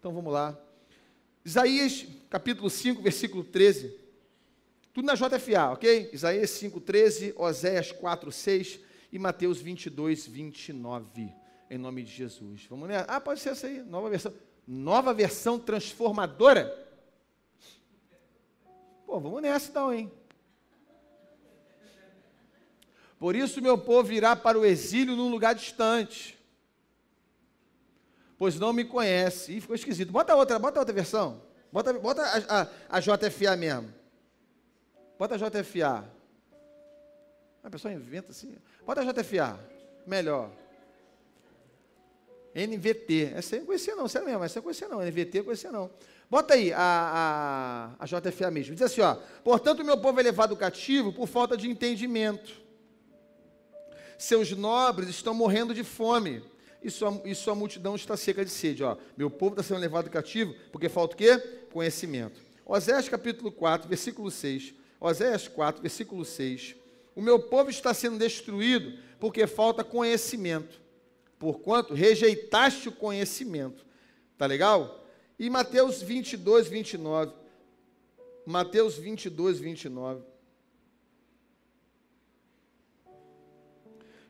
Então 0.00 0.14
vamos 0.14 0.32
lá. 0.32 0.58
Isaías, 1.44 2.06
capítulo 2.30 2.70
5, 2.70 3.02
versículo 3.02 3.44
13. 3.44 3.94
Tudo 4.94 5.04
na 5.04 5.14
JFA, 5.14 5.72
ok? 5.72 6.08
Isaías 6.10 6.48
5, 6.52 6.80
13, 6.80 7.34
Oséias 7.36 7.92
4, 7.92 8.32
6 8.32 8.80
e 9.12 9.18
Mateus 9.18 9.60
22, 9.60 10.26
29. 10.26 11.34
Em 11.68 11.76
nome 11.76 12.02
de 12.02 12.10
Jesus. 12.10 12.64
Vamos 12.70 12.88
nessa? 12.88 13.04
Ah, 13.10 13.20
pode 13.20 13.40
ser 13.40 13.50
essa 13.50 13.66
aí, 13.66 13.82
nova 13.82 14.08
versão. 14.08 14.32
Nova 14.66 15.12
versão 15.12 15.58
transformadora? 15.58 16.74
Pô, 19.04 19.20
vamos 19.20 19.42
nessa 19.42 19.68
então, 19.68 19.92
hein? 19.92 20.10
Por 23.18 23.36
isso 23.36 23.60
meu 23.60 23.76
povo 23.76 24.10
irá 24.14 24.34
para 24.34 24.58
o 24.58 24.64
exílio 24.64 25.14
num 25.14 25.28
lugar 25.28 25.54
distante. 25.54 26.39
Pois 28.40 28.58
não 28.58 28.72
me 28.72 28.86
conhece. 28.86 29.52
Ih, 29.52 29.60
ficou 29.60 29.76
esquisito. 29.76 30.10
Bota 30.10 30.34
outra, 30.34 30.58
bota 30.58 30.78
outra 30.78 30.94
versão. 30.94 31.42
Bota, 31.70 31.92
bota 31.92 32.22
a, 32.22 32.62
a, 32.62 32.68
a 32.96 32.98
JFA 32.98 33.54
mesmo. 33.54 33.92
Bota 35.18 35.34
a 35.34 35.36
JFA. 35.36 36.10
A 37.62 37.68
pessoa 37.68 37.92
inventa 37.92 38.30
assim. 38.30 38.56
Bota 38.86 39.02
a 39.02 39.04
JFA. 39.04 39.60
Melhor. 40.06 40.50
NVT. 42.54 43.34
Essa 43.36 43.56
eu 43.56 43.66
conhecia 43.66 43.94
não, 43.94 44.08
sério 44.08 44.26
mesmo, 44.26 44.42
essa 44.42 44.58
eu 44.58 44.62
conhecia 44.62 44.88
não. 44.88 45.02
NVT 45.02 45.40
eu 45.40 45.44
conhecia 45.44 45.70
não. 45.70 45.90
Bota 46.30 46.54
aí 46.54 46.72
a, 46.72 47.92
a, 48.00 48.04
a 48.04 48.06
JFA 48.06 48.50
mesmo. 48.50 48.72
Diz 48.72 48.80
assim, 48.80 49.02
ó. 49.02 49.16
Portanto, 49.44 49.84
meu 49.84 49.98
povo 49.98 50.18
é 50.18 50.22
levado 50.22 50.56
cativo 50.56 51.12
por 51.12 51.28
falta 51.28 51.58
de 51.58 51.68
entendimento. 51.68 52.58
Seus 54.16 54.50
nobres 54.52 55.10
estão 55.10 55.34
morrendo 55.34 55.74
de 55.74 55.84
fome. 55.84 56.42
E 56.82 56.90
sua, 56.90 57.20
e 57.24 57.34
sua 57.34 57.54
multidão 57.54 57.94
está 57.94 58.16
seca 58.16 58.44
de 58.44 58.50
sede. 58.50 58.82
Ó. 58.82 58.96
Meu 59.16 59.30
povo 59.30 59.52
está 59.52 59.62
sendo 59.62 59.80
levado 59.80 60.08
cativo 60.10 60.54
porque 60.72 60.88
falta 60.88 61.14
o 61.14 61.16
quê? 61.16 61.38
Conhecimento. 61.72 62.40
Oséias 62.64 63.08
capítulo 63.08 63.50
4, 63.52 63.88
versículo 63.88 64.30
6. 64.30 64.74
Oséias 65.00 65.48
4, 65.48 65.82
versículo 65.82 66.24
6. 66.24 66.76
O 67.14 67.20
meu 67.20 67.38
povo 67.38 67.70
está 67.70 67.92
sendo 67.92 68.18
destruído 68.18 68.98
porque 69.18 69.46
falta 69.46 69.84
conhecimento. 69.84 70.80
Porquanto 71.38 71.94
rejeitaste 71.94 72.88
o 72.88 72.92
conhecimento. 72.92 73.84
Tá 74.38 74.46
legal? 74.46 75.06
E 75.38 75.50
Mateus 75.50 76.02
22, 76.02 76.68
29. 76.68 77.32
Mateus 78.46 78.96
22, 78.96 79.58
29. 79.58 80.29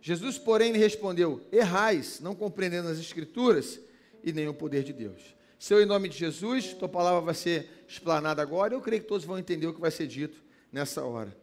Jesus, 0.00 0.38
porém, 0.38 0.72
lhe 0.72 0.78
respondeu: 0.78 1.40
Errais, 1.52 2.20
não 2.20 2.34
compreendendo 2.34 2.88
as 2.88 2.98
Escrituras 2.98 3.80
e 4.22 4.32
nem 4.32 4.48
o 4.48 4.54
poder 4.54 4.82
de 4.82 4.92
Deus. 4.92 5.20
Seu 5.58 5.82
em 5.82 5.86
nome 5.86 6.08
de 6.08 6.16
Jesus, 6.16 6.72
tua 6.72 6.88
palavra 6.88 7.20
vai 7.20 7.34
ser 7.34 7.84
explanada 7.86 8.40
agora. 8.40 8.72
Eu 8.72 8.80
creio 8.80 9.02
que 9.02 9.08
todos 9.08 9.26
vão 9.26 9.38
entender 9.38 9.66
o 9.66 9.74
que 9.74 9.80
vai 9.80 9.90
ser 9.90 10.06
dito 10.06 10.42
nessa 10.72 11.04
hora. 11.04 11.36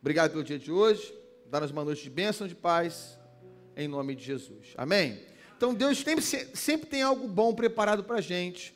Obrigado 0.00 0.32
pelo 0.32 0.44
dia 0.44 0.58
de 0.58 0.70
hoje. 0.70 1.14
Dá-nos 1.46 1.70
uma 1.70 1.84
noite 1.84 2.02
de 2.02 2.10
bênção, 2.10 2.46
de 2.46 2.54
paz, 2.54 3.18
em 3.74 3.88
nome 3.88 4.14
de 4.14 4.24
Jesus. 4.24 4.74
Amém? 4.76 5.22
Então, 5.56 5.72
Deus 5.72 5.98
sempre, 5.98 6.22
sempre 6.22 6.86
tem 6.86 7.00
algo 7.00 7.26
bom 7.26 7.54
preparado 7.54 8.04
para 8.04 8.16
a 8.16 8.20
gente, 8.20 8.74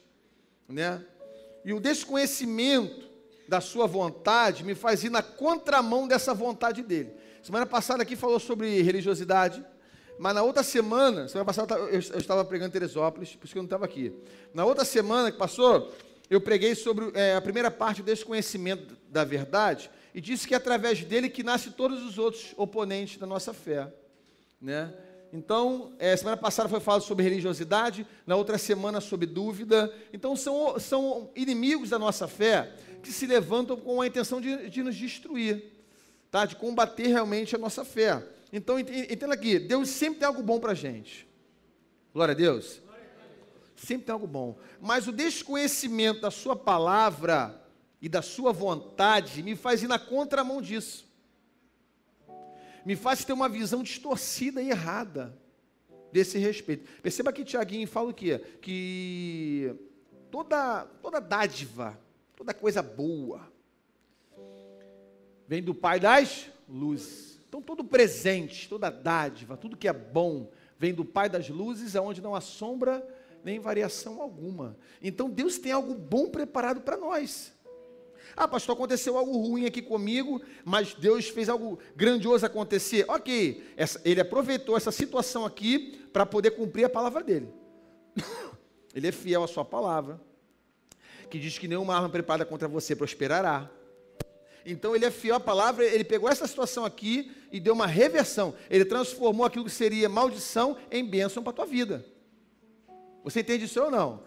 né? 0.67 1.05
E 1.65 1.75
o 1.75 1.81
desconhecimento 1.81 3.07
da 3.47 3.61
sua 3.61 3.87
vontade 3.87 4.65
me 4.65 4.75
faz 4.75 5.05
ir 5.05 5.11
na 5.11 5.23
contramão 5.23 6.09
dessa 6.09 6.33
vontade 6.33 6.83
dele. 6.83 7.13
Semana 7.49 7.65
passada 7.65 8.03
aqui 8.03 8.15
falou 8.15 8.39
sobre 8.39 8.83
religiosidade, 8.83 9.65
mas 10.19 10.35
na 10.35 10.43
outra 10.43 10.63
semana, 10.63 11.29
semana 11.29 11.47
passada 11.47 11.77
eu, 11.77 11.99
estava 11.99 12.45
pregando 12.45 12.69
em 12.69 12.73
Teresópolis, 12.73 13.35
por 13.37 13.47
isso 13.47 13.55
que 13.55 13.59
eu 13.59 13.63
não 13.63 13.67
estava 13.67 13.87
aqui. 13.87 14.13
Na 14.53 14.67
outra 14.67 14.85
semana 14.85 15.33
que 15.33 15.39
passou, 15.39 15.91
eu 16.29 16.43
preguei 16.43 16.75
sobre 16.75 17.11
é, 17.15 17.35
a 17.35 17.41
primeira 17.41 17.71
parte 17.71 18.03
desse 18.03 18.23
conhecimento 18.23 18.99
da 19.09 19.25
verdade 19.25 19.91
e 20.15 20.21
disse 20.21 20.47
que 20.47 20.53
é 20.53 20.59
através 20.59 21.03
dele 21.03 21.31
que 21.31 21.43
nasce 21.43 21.71
todos 21.71 22.03
os 22.05 22.19
outros 22.19 22.53
oponentes 22.55 23.17
da 23.17 23.27
nossa 23.27 23.55
fé, 23.55 23.91
né? 24.61 24.93
Então, 25.33 25.95
é, 25.99 26.15
semana 26.19 26.37
passada 26.37 26.69
foi 26.69 26.81
falado 26.81 27.01
sobre 27.01 27.25
religiosidade, 27.25 28.07
na 28.27 28.37
outra 28.37 28.59
semana 28.59 29.01
sobre 29.01 29.27
dúvida. 29.27 29.91
Então, 30.13 30.37
são, 30.37 30.79
são 30.79 31.31
inimigos 31.35 31.89
da 31.89 31.99
nossa 31.99 32.29
fé 32.29 32.75
que 33.03 33.11
se 33.11 33.27
levantam 33.27 33.75
com 33.75 34.03
a 34.03 34.07
intenção 34.07 34.39
de, 34.39 34.69
de 34.69 34.83
nos 34.83 34.95
destruir 34.95 35.78
tá? 36.31 36.47
de 36.47 36.57
combater 36.57 37.09
realmente 37.09 37.55
a 37.55 37.59
nossa 37.59 37.85
fé. 37.85 38.27
Então, 38.53 38.79
entenda 38.79 39.35
aqui, 39.35 39.59
Deus 39.59 39.89
sempre 39.89 40.21
tem 40.21 40.27
algo 40.27 40.43
bom 40.43 40.59
para 40.59 40.73
a 40.73 40.75
gente. 40.75 41.29
Glória 42.13 42.33
a 42.33 42.37
Deus. 42.37 42.81
Sempre 43.77 44.07
tem 44.07 44.13
algo 44.13 44.27
bom. 44.27 44.59
Mas 44.81 45.07
o 45.07 45.13
desconhecimento 45.13 46.21
da 46.21 46.31
sua 46.31 46.57
palavra 46.57 47.63
e 48.01 48.09
da 48.09 48.23
sua 48.23 48.53
vontade 48.53 49.43
me 49.43 49.55
faz 49.55 49.83
ir 49.83 49.89
na 49.89 49.99
contramão 49.99 50.63
disso. 50.63 51.07
Me 52.85 52.97
faz 52.97 53.25
ter 53.25 53.33
uma 53.33 53.49
visão 53.49 53.83
distorcida 53.83 54.63
e 54.63 54.71
errada 54.71 55.37
desse 56.11 56.39
respeito. 56.39 56.89
Perceba 57.03 57.33
que 57.33 57.45
Tiaguinho 57.45 57.87
fala 57.87 58.11
o 58.11 58.15
quê? 58.15 58.39
Que 58.63 59.75
toda, 60.31 60.85
toda 61.03 61.21
dádiva, 61.21 61.99
toda 62.35 62.55
coisa 62.55 62.83
boa, 62.83 63.53
vem 65.49 65.63
do 65.63 65.75
Pai 65.75 65.99
das 65.99 66.47
luzes. 66.69 67.41
Então, 67.49 67.63
todo 67.63 67.83
presente, 67.83 68.69
toda 68.69 68.91
dádiva, 68.91 69.57
tudo 69.57 69.77
que 69.77 69.89
é 69.89 69.93
bom, 69.93 70.51
vem 70.79 70.93
do 70.93 71.05
Pai 71.05 71.29
das 71.29 71.49
luzes, 71.49 71.97
aonde 71.97 72.21
não 72.21 72.35
há 72.35 72.41
sombra 72.41 73.05
nem 73.43 73.59
variação 73.59 74.21
alguma. 74.21 74.77
Então, 75.03 75.31
Deus 75.31 75.59
tem 75.59 75.73
algo 75.73 75.95
bom 75.95 76.29
preparado 76.29 76.83
para 76.83 76.97
nós. 76.97 77.53
Ah, 78.37 78.47
pastor, 78.47 78.75
aconteceu 78.75 79.17
algo 79.17 79.37
ruim 79.39 79.65
aqui 79.65 79.81
comigo, 79.81 80.41
mas 80.65 80.95
Deus 80.95 81.29
fez 81.29 81.49
algo 81.49 81.79
grandioso 81.97 82.45
acontecer. 82.45 83.05
Ok, 83.09 83.73
essa, 83.77 84.01
ele 84.05 84.21
aproveitou 84.21 84.77
essa 84.77 84.93
situação 84.93 85.45
aqui 85.45 85.99
para 86.13 86.27
poder 86.27 86.53
cumprir 86.53 86.85
a 86.85 86.91
palavra 86.91 87.23
dele. 87.23 87.49
Ele 88.95 89.07
é 89.07 89.13
fiel 89.13 89.45
à 89.45 89.47
sua 89.47 89.65
palavra, 89.65 90.21
que 91.31 91.39
diz 91.39 91.59
que 91.59 91.69
nenhuma 91.69 91.95
arma 91.95 92.09
preparada 92.09 92.45
contra 92.45 92.67
você 92.67 92.97
prosperará. 92.97 93.71
Então 94.73 94.95
ele 94.95 95.11
fiel 95.11 95.37
à 95.37 95.41
palavra, 95.41 95.85
ele 95.85 96.05
pegou 96.05 96.29
essa 96.29 96.47
situação 96.47 96.85
aqui 96.85 97.33
e 97.51 97.59
deu 97.59 97.75
uma 97.75 97.87
reversão. 97.87 98.55
Ele 98.69 98.85
transformou 98.85 99.47
aquilo 99.47 99.65
que 99.65 99.71
seria 99.71 100.09
maldição 100.09 100.77
em 100.91 101.05
bênção 101.05 101.43
para 101.43 101.51
a 101.51 101.57
tua 101.57 101.67
vida. 101.67 102.05
Você 103.25 103.41
entende 103.41 103.65
isso 103.65 103.83
ou 103.83 103.91
não? 103.91 104.23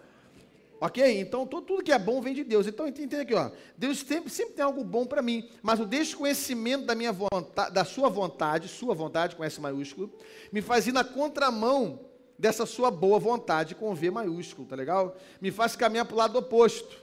Ok? 0.80 1.20
Então 1.20 1.46
tudo, 1.46 1.64
tudo, 1.64 1.82
que 1.84 1.92
é 1.92 1.98
bom 1.98 2.20
vem 2.20 2.34
de 2.34 2.42
Deus. 2.42 2.66
Então 2.66 2.88
entende 2.88 3.14
aqui, 3.14 3.34
ó. 3.34 3.50
Deus 3.76 4.00
sempre, 4.00 4.28
sempre 4.30 4.54
tem 4.54 4.64
algo 4.64 4.82
bom 4.82 5.06
para 5.06 5.22
mim, 5.22 5.48
mas 5.62 5.78
o 5.78 5.86
desconhecimento 5.86 6.86
da 6.86 6.94
minha 6.94 7.12
vontade, 7.12 7.72
da 7.72 7.84
sua 7.84 8.08
vontade, 8.08 8.66
sua 8.66 8.92
vontade 8.94 9.36
com 9.36 9.44
S 9.44 9.60
maiúsculo, 9.60 10.12
me 10.50 10.60
faz 10.60 10.88
ir 10.88 10.92
na 10.92 11.04
contramão 11.04 12.00
dessa 12.36 12.66
sua 12.66 12.90
boa 12.90 13.20
vontade 13.20 13.76
com 13.76 13.94
V 13.94 14.10
maiúsculo, 14.10 14.66
tá 14.66 14.74
legal? 14.74 15.16
Me 15.40 15.52
faz 15.52 15.76
caminhar 15.76 16.04
para 16.04 16.14
o 16.14 16.18
lado 16.18 16.36
oposto. 16.36 17.00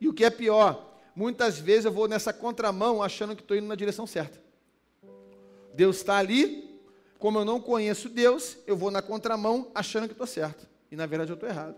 E 0.00 0.08
o 0.08 0.12
que 0.12 0.24
é 0.24 0.30
pior, 0.30 0.93
muitas 1.14 1.58
vezes 1.58 1.84
eu 1.84 1.92
vou 1.92 2.08
nessa 2.08 2.32
contramão 2.32 3.02
achando 3.02 3.36
que 3.36 3.42
estou 3.42 3.56
indo 3.56 3.66
na 3.66 3.74
direção 3.74 4.06
certa. 4.06 4.42
Deus 5.74 5.96
está 5.96 6.16
ali, 6.16 6.80
como 7.18 7.38
eu 7.38 7.44
não 7.44 7.60
conheço 7.60 8.08
Deus, 8.08 8.56
eu 8.66 8.76
vou 8.76 8.90
na 8.90 9.02
contramão 9.02 9.70
achando 9.74 10.06
que 10.06 10.12
estou 10.12 10.26
certo. 10.26 10.66
E 10.90 10.96
na 10.96 11.06
verdade 11.06 11.32
eu 11.32 11.34
estou 11.34 11.48
errado. 11.48 11.76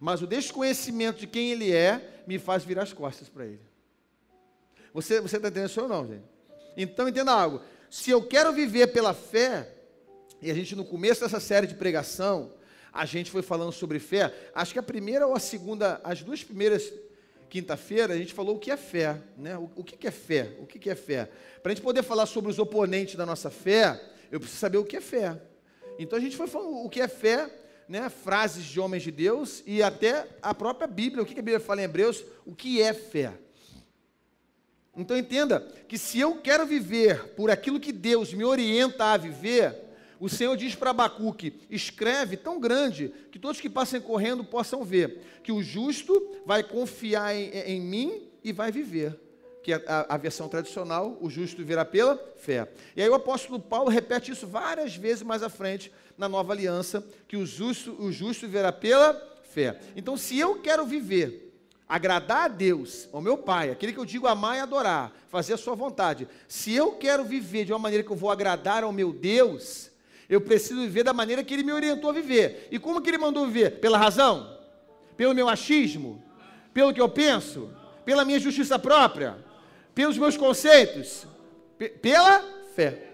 Mas 0.00 0.22
o 0.22 0.26
desconhecimento 0.26 1.18
de 1.18 1.26
quem 1.26 1.50
Ele 1.50 1.72
é 1.72 2.22
me 2.26 2.38
faz 2.38 2.64
virar 2.64 2.84
as 2.84 2.92
costas 2.92 3.28
para 3.28 3.44
Ele. 3.44 3.60
Você 4.94 5.18
está 5.18 5.38
entendendo 5.38 5.68
isso 5.68 5.80
ou 5.80 5.88
não, 5.88 6.06
gente? 6.06 6.24
Então 6.76 7.08
entenda 7.08 7.32
algo. 7.32 7.60
Se 7.90 8.10
eu 8.10 8.22
quero 8.26 8.52
viver 8.52 8.88
pela 8.88 9.12
fé, 9.12 9.74
e 10.40 10.50
a 10.50 10.54
gente 10.54 10.76
no 10.76 10.84
começo 10.84 11.20
dessa 11.20 11.40
série 11.40 11.66
de 11.66 11.74
pregação, 11.74 12.52
a 12.92 13.04
gente 13.04 13.30
foi 13.30 13.42
falando 13.42 13.72
sobre 13.72 13.98
fé, 13.98 14.32
acho 14.54 14.72
que 14.72 14.78
a 14.78 14.82
primeira 14.82 15.26
ou 15.26 15.34
a 15.34 15.40
segunda, 15.40 16.00
as 16.04 16.22
duas 16.22 16.42
primeiras 16.42 16.92
quinta-feira, 17.48 18.14
a 18.14 18.16
gente 18.16 18.34
falou 18.34 18.56
o 18.56 18.58
que 18.58 18.70
é 18.70 18.76
fé. 18.76 19.20
Né? 19.36 19.56
O, 19.56 19.70
o 19.76 19.84
que 19.84 20.06
é 20.06 20.10
fé? 20.10 20.52
O 20.60 20.66
que 20.66 20.88
é 20.88 20.94
fé? 20.94 21.28
Para 21.62 21.72
a 21.72 21.74
gente 21.74 21.84
poder 21.84 22.02
falar 22.02 22.26
sobre 22.26 22.50
os 22.50 22.58
oponentes 22.58 23.14
da 23.16 23.26
nossa 23.26 23.50
fé, 23.50 24.00
eu 24.30 24.38
preciso 24.38 24.60
saber 24.60 24.78
o 24.78 24.84
que 24.84 24.96
é 24.96 25.00
fé. 25.00 25.40
Então 25.98 26.18
a 26.18 26.20
gente 26.20 26.36
foi 26.36 26.46
falando 26.46 26.84
o 26.84 26.88
que 26.88 27.00
é 27.00 27.08
fé, 27.08 27.50
né? 27.88 28.08
frases 28.08 28.64
de 28.64 28.78
homens 28.78 29.02
de 29.02 29.10
Deus 29.10 29.62
e 29.66 29.82
até 29.82 30.28
a 30.40 30.54
própria 30.54 30.86
Bíblia. 30.86 31.22
O 31.22 31.26
que 31.26 31.32
a 31.32 31.42
Bíblia 31.42 31.60
fala 31.60 31.80
em 31.80 31.84
Hebreus? 31.84 32.24
O 32.46 32.54
que 32.54 32.80
é 32.80 32.92
fé? 32.92 33.32
Então 34.96 35.16
entenda 35.16 35.60
que 35.86 35.96
se 35.96 36.18
eu 36.18 36.36
quero 36.36 36.66
viver 36.66 37.28
por 37.34 37.50
aquilo 37.50 37.78
que 37.80 37.92
Deus 37.92 38.34
me 38.34 38.44
orienta 38.44 39.06
a 39.06 39.16
viver, 39.16 39.87
o 40.20 40.28
Senhor 40.28 40.56
diz 40.56 40.74
para 40.74 40.90
Abacuque: 40.90 41.54
escreve 41.70 42.36
tão 42.36 42.58
grande 42.60 43.12
que 43.30 43.38
todos 43.38 43.60
que 43.60 43.70
passem 43.70 44.00
correndo 44.00 44.42
possam 44.44 44.84
ver, 44.84 45.20
que 45.42 45.52
o 45.52 45.62
justo 45.62 46.36
vai 46.44 46.62
confiar 46.62 47.34
em, 47.34 47.50
em 47.50 47.80
mim 47.80 48.28
e 48.42 48.52
vai 48.52 48.72
viver. 48.72 49.18
que 49.62 49.72
a, 49.72 50.06
a, 50.08 50.16
versão 50.16 50.48
tradicional, 50.48 51.18
o 51.20 51.28
justo 51.28 51.64
virá 51.64 51.84
pela 51.84 52.16
fé. 52.36 52.68
E 52.96 53.02
aí 53.02 53.08
o 53.08 53.14
apóstolo 53.14 53.60
Paulo 53.60 53.90
repete 53.90 54.32
isso 54.32 54.46
várias 54.46 54.96
vezes 54.96 55.22
mais 55.22 55.42
à 55.42 55.48
frente 55.48 55.92
na 56.16 56.28
nova 56.28 56.52
aliança, 56.52 57.06
que 57.26 57.36
o 57.36 57.46
justo, 57.46 57.94
o 58.00 58.10
justo 58.10 58.48
virá 58.48 58.72
pela 58.72 59.14
fé. 59.50 59.78
Então, 59.94 60.16
se 60.16 60.38
eu 60.38 60.60
quero 60.60 60.84
viver 60.84 61.48
agradar 61.88 62.44
a 62.44 62.48
Deus, 62.48 63.08
ao 63.12 63.20
meu 63.20 63.38
Pai, 63.38 63.70
aquele 63.70 63.92
que 63.92 63.98
eu 63.98 64.04
digo 64.04 64.26
amar 64.26 64.56
e 64.56 64.60
adorar, 64.60 65.12
fazer 65.28 65.54
a 65.54 65.56
sua 65.56 65.74
vontade. 65.74 66.28
Se 66.46 66.74
eu 66.74 66.92
quero 66.92 67.24
viver 67.24 67.64
de 67.64 67.72
uma 67.72 67.78
maneira 67.78 68.04
que 68.04 68.10
eu 68.10 68.16
vou 68.16 68.30
agradar 68.30 68.84
ao 68.84 68.92
meu 68.92 69.12
Deus, 69.12 69.90
eu 70.28 70.40
preciso 70.40 70.80
viver 70.80 71.04
da 71.04 71.12
maneira 71.12 71.42
que 71.42 71.54
ele 71.54 71.62
me 71.62 71.72
orientou 71.72 72.10
a 72.10 72.12
viver. 72.12 72.68
E 72.70 72.78
como 72.78 73.00
que 73.00 73.10
ele 73.10 73.18
mandou 73.18 73.46
viver? 73.46 73.80
Pela 73.80 73.96
razão? 73.96 74.58
Pelo 75.16 75.34
meu 75.34 75.48
achismo? 75.48 76.22
Pelo 76.72 76.92
que 76.92 77.00
eu 77.00 77.08
penso? 77.08 77.70
Pela 78.04 78.24
minha 78.24 78.38
justiça 78.38 78.78
própria? 78.78 79.36
Pelos 79.94 80.18
meus 80.18 80.36
conceitos? 80.36 81.26
P 81.78 81.88
pela 81.88 82.44
fé. 82.74 83.04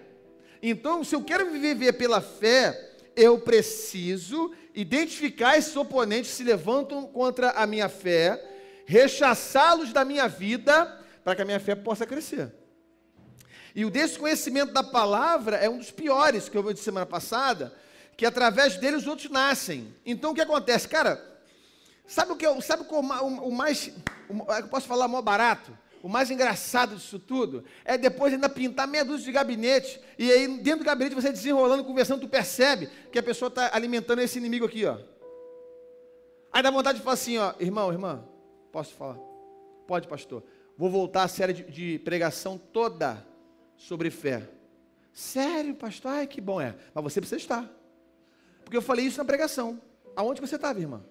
Então, 0.63 1.05
se 1.05 1.15
eu 1.15 1.23
quero 1.23 1.51
viver 1.51 1.93
pela 1.93 2.21
fé, 2.21 2.97
eu 3.15 3.39
preciso 3.39 4.53
identificar 4.75 5.57
esses 5.57 5.77
oponentes 5.77 6.31
que 6.31 6.37
se 6.37 6.45
levantam 6.45 7.07
contra 7.07 7.51
a 7.51 7.67
minha 7.67 7.89
fé 7.89 8.51
rechaçá-los 8.87 9.93
da 9.93 10.05
minha 10.05 10.29
vida, 10.29 11.01
para 11.23 11.35
que 11.35 11.43
a 11.43 11.45
minha 11.45 11.61
fé 11.61 11.75
possa 11.75 12.07
crescer. 12.07 12.53
E 13.75 13.85
o 13.85 13.91
desconhecimento 13.91 14.73
da 14.73 14.83
palavra 14.83 15.57
é 15.57 15.69
um 15.69 15.79
dos 15.79 15.91
piores 15.91 16.49
que 16.49 16.57
eu 16.57 16.63
vi 16.63 16.75
de 16.75 16.81
semana 16.81 17.07
passada, 17.07 17.75
que 18.17 18.25
através 18.25 18.77
dele 18.77 18.97
os 18.97 19.07
outros 19.07 19.31
nascem. 19.31 19.95
Então 20.07 20.31
o 20.31 20.35
que 20.35 20.41
acontece? 20.41 20.89
Cara, 20.89 21.21
sabe 22.07 22.33
o 22.33 22.37
que 22.37 22.47
eu, 22.47 22.61
sabe 22.61 22.87
o, 22.89 22.95
o, 22.95 23.49
o 23.49 23.53
mais, 23.53 23.91
o, 24.29 24.53
eu 24.53 24.69
posso 24.69 24.87
falar 24.87 25.09
maior 25.09 25.23
barato? 25.23 25.77
O 26.03 26.09
mais 26.09 26.31
engraçado 26.31 26.97
disso 26.97 27.19
tudo 27.19 27.65
é 27.85 27.97
depois 27.97 28.33
ainda 28.33 28.49
pintar 28.49 28.87
meia 28.87 29.05
dúzia 29.05 29.25
de 29.25 29.33
gabinete, 29.33 29.99
e 30.19 30.31
aí 30.31 30.47
dentro 30.59 30.81
do 30.81 30.85
gabinete 30.85 31.15
você 31.15 31.33
desenrolando, 31.33 31.83
conversando, 31.83 32.21
tu 32.21 32.29
percebe 32.29 32.91
que 33.11 33.19
a 33.19 33.23
pessoa 33.23 33.49
está 33.49 33.75
alimentando 33.75 34.21
esse 34.21 34.39
inimigo 34.39 34.67
aqui, 34.67 34.85
ó. 34.85 34.99
Aí 36.53 36.63
dá 36.63 36.71
vontade 36.71 36.99
de 36.99 37.05
falar 37.05 37.15
assim, 37.15 37.39
ó, 37.39 37.55
irmão, 37.59 37.91
irmã, 37.91 38.23
Posso 38.75 38.93
falar? 38.95 39.17
Pode, 39.87 40.09
pastor. 40.09 40.43
Vou 40.77 40.91
voltar 40.91 41.23
à 41.23 41.29
série 41.29 41.53
de, 41.53 41.63
de 41.63 41.99
pregação 42.01 42.59
toda 42.59 43.25
sobre 43.77 44.11
fé. 44.11 44.49
Sério, 45.13 45.75
pastor? 45.75 46.13
Ai, 46.13 46.27
que 46.27 46.41
bom 46.41 46.61
é. 46.61 46.75
Mas 46.93 47.05
você 47.05 47.21
precisa 47.21 47.41
estar. 47.41 47.71
Porque 48.65 48.77
eu 48.77 48.83
falei 48.83 49.07
isso 49.07 49.19
na 49.19 49.25
pregação. 49.25 49.81
Aonde 50.17 50.41
você 50.41 50.57
estava, 50.57 50.81
irmã? 50.81 51.05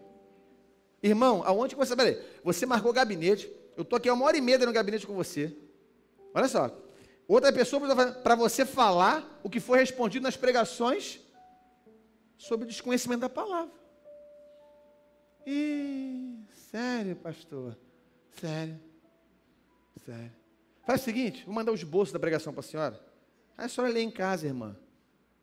Irmão, 1.01 1.43
aonde 1.45 1.75
você. 1.75 1.95
Peraí, 1.95 2.21
você 2.43 2.65
marcou 2.65 2.91
gabinete. 2.91 3.49
Eu 3.75 3.83
estou 3.83 3.97
aqui 3.97 4.09
há 4.09 4.13
uma 4.13 4.25
hora 4.25 4.37
e 4.37 4.41
meia 4.41 4.57
no 4.59 4.71
gabinete 4.71 5.07
com 5.07 5.13
você. 5.13 5.55
Olha 6.33 6.47
só. 6.47 6.75
Outra 7.27 7.53
pessoa 7.53 7.81
para 8.23 8.35
você 8.35 8.65
falar 8.65 9.39
o 9.43 9.49
que 9.49 9.59
foi 9.59 9.79
respondido 9.79 10.23
nas 10.23 10.35
pregações 10.35 11.19
sobre 12.37 12.65
o 12.65 12.67
desconhecimento 12.67 13.21
da 13.21 13.29
palavra. 13.29 13.71
E 15.45 16.23
Sério, 16.73 17.15
pastor? 17.17 17.77
Sério. 18.31 18.79
Sério. 20.03 20.42
Faz 20.83 21.01
o 21.01 21.03
seguinte, 21.03 21.45
vou 21.45 21.53
mandar 21.53 21.71
os 21.71 21.83
bolsos 21.83 22.11
da 22.11 22.19
pregação 22.19 22.53
para 22.53 22.59
a 22.59 22.63
senhora. 22.63 22.99
Aí 23.57 23.65
a 23.65 23.69
senhora 23.69 23.91
lê 23.91 24.01
em 24.01 24.11
casa, 24.11 24.45
irmã. 24.45 24.75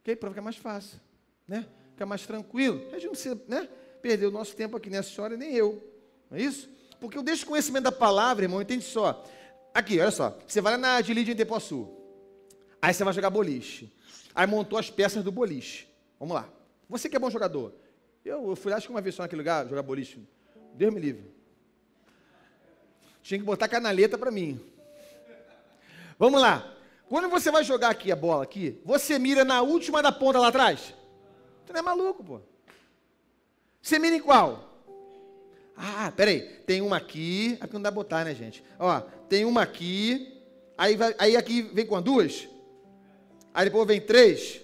Ok? 0.00 0.14
Para 0.16 0.30
ficar 0.30 0.42
mais 0.42 0.56
fácil. 0.56 1.00
Né? 1.48 1.66
Ficar 1.92 2.06
mais 2.06 2.26
tranquilo. 2.26 2.86
A 2.90 2.94
gente 2.94 3.04
não 3.04 3.12
precisa 3.12 3.40
né? 3.48 3.68
perder 4.02 4.26
o 4.26 4.30
nosso 4.30 4.54
tempo 4.54 4.76
aqui, 4.76 4.90
nem 4.90 4.98
a 4.98 5.02
senhora 5.02 5.36
nem 5.36 5.54
eu. 5.54 5.82
Não 6.30 6.38
é 6.38 6.42
isso? 6.42 6.68
Porque 7.00 7.18
o 7.18 7.22
desconhecimento 7.22 7.84
da 7.84 7.92
palavra, 7.92 8.44
irmão, 8.44 8.60
entende 8.60 8.84
só. 8.84 9.24
Aqui, 9.72 9.98
olha 9.98 10.10
só. 10.10 10.38
Você 10.46 10.60
vai 10.60 10.72
lá 10.72 10.78
na 10.78 11.00
de 11.00 11.14
Lídia 11.14 11.32
em 11.32 11.36
Depoçu. 11.36 11.88
Aí 12.82 12.92
você 12.92 13.02
vai 13.02 13.12
jogar 13.14 13.30
boliche. 13.30 13.90
Aí 14.34 14.46
montou 14.46 14.78
as 14.78 14.90
peças 14.90 15.24
do 15.24 15.32
boliche. 15.32 15.88
Vamos 16.18 16.34
lá. 16.34 16.48
Você 16.88 17.08
que 17.08 17.16
é 17.16 17.18
bom 17.18 17.30
jogador. 17.30 17.72
Eu, 18.24 18.50
eu 18.50 18.56
fui, 18.56 18.72
acho 18.72 18.86
que 18.86 18.92
uma 18.92 19.00
vez 19.00 19.14
só 19.14 19.22
naquele 19.22 19.40
lugar, 19.40 19.66
jogar 19.66 19.82
boliche. 19.82 20.22
Deus 20.74 20.92
me 20.92 21.00
livre. 21.00 21.30
Tinha 23.22 23.38
que 23.38 23.44
botar 23.44 23.68
canaleta 23.68 24.18
para 24.18 24.30
mim. 24.30 24.60
Vamos 26.20 26.38
lá. 26.38 26.70
Quando 27.08 27.30
você 27.30 27.50
vai 27.50 27.64
jogar 27.64 27.88
aqui 27.88 28.12
a 28.12 28.14
bola 28.14 28.42
aqui, 28.42 28.78
você 28.84 29.18
mira 29.18 29.42
na 29.42 29.62
última 29.62 30.02
da 30.02 30.12
ponta 30.12 30.38
lá 30.38 30.48
atrás? 30.48 30.94
Você 31.64 31.72
não 31.72 31.80
é 31.80 31.82
maluco, 31.82 32.22
pô. 32.22 32.40
Você 33.80 33.98
mira 33.98 34.16
em 34.16 34.20
qual? 34.20 34.84
Ah, 35.74 36.12
peraí. 36.14 36.42
Tem 36.66 36.82
uma 36.82 36.98
aqui. 36.98 37.56
Aqui 37.58 37.72
não 37.72 37.80
dá 37.80 37.90
botar, 37.90 38.22
né, 38.26 38.34
gente? 38.34 38.62
Ó, 38.78 39.00
tem 39.30 39.46
uma 39.46 39.62
aqui. 39.62 40.38
Aí, 40.76 40.94
vai, 40.94 41.14
aí 41.18 41.36
aqui 41.38 41.62
vem 41.62 41.86
com 41.86 42.02
duas. 42.02 42.46
Aí 43.54 43.64
depois 43.64 43.88
vem 43.88 43.98
três. 43.98 44.60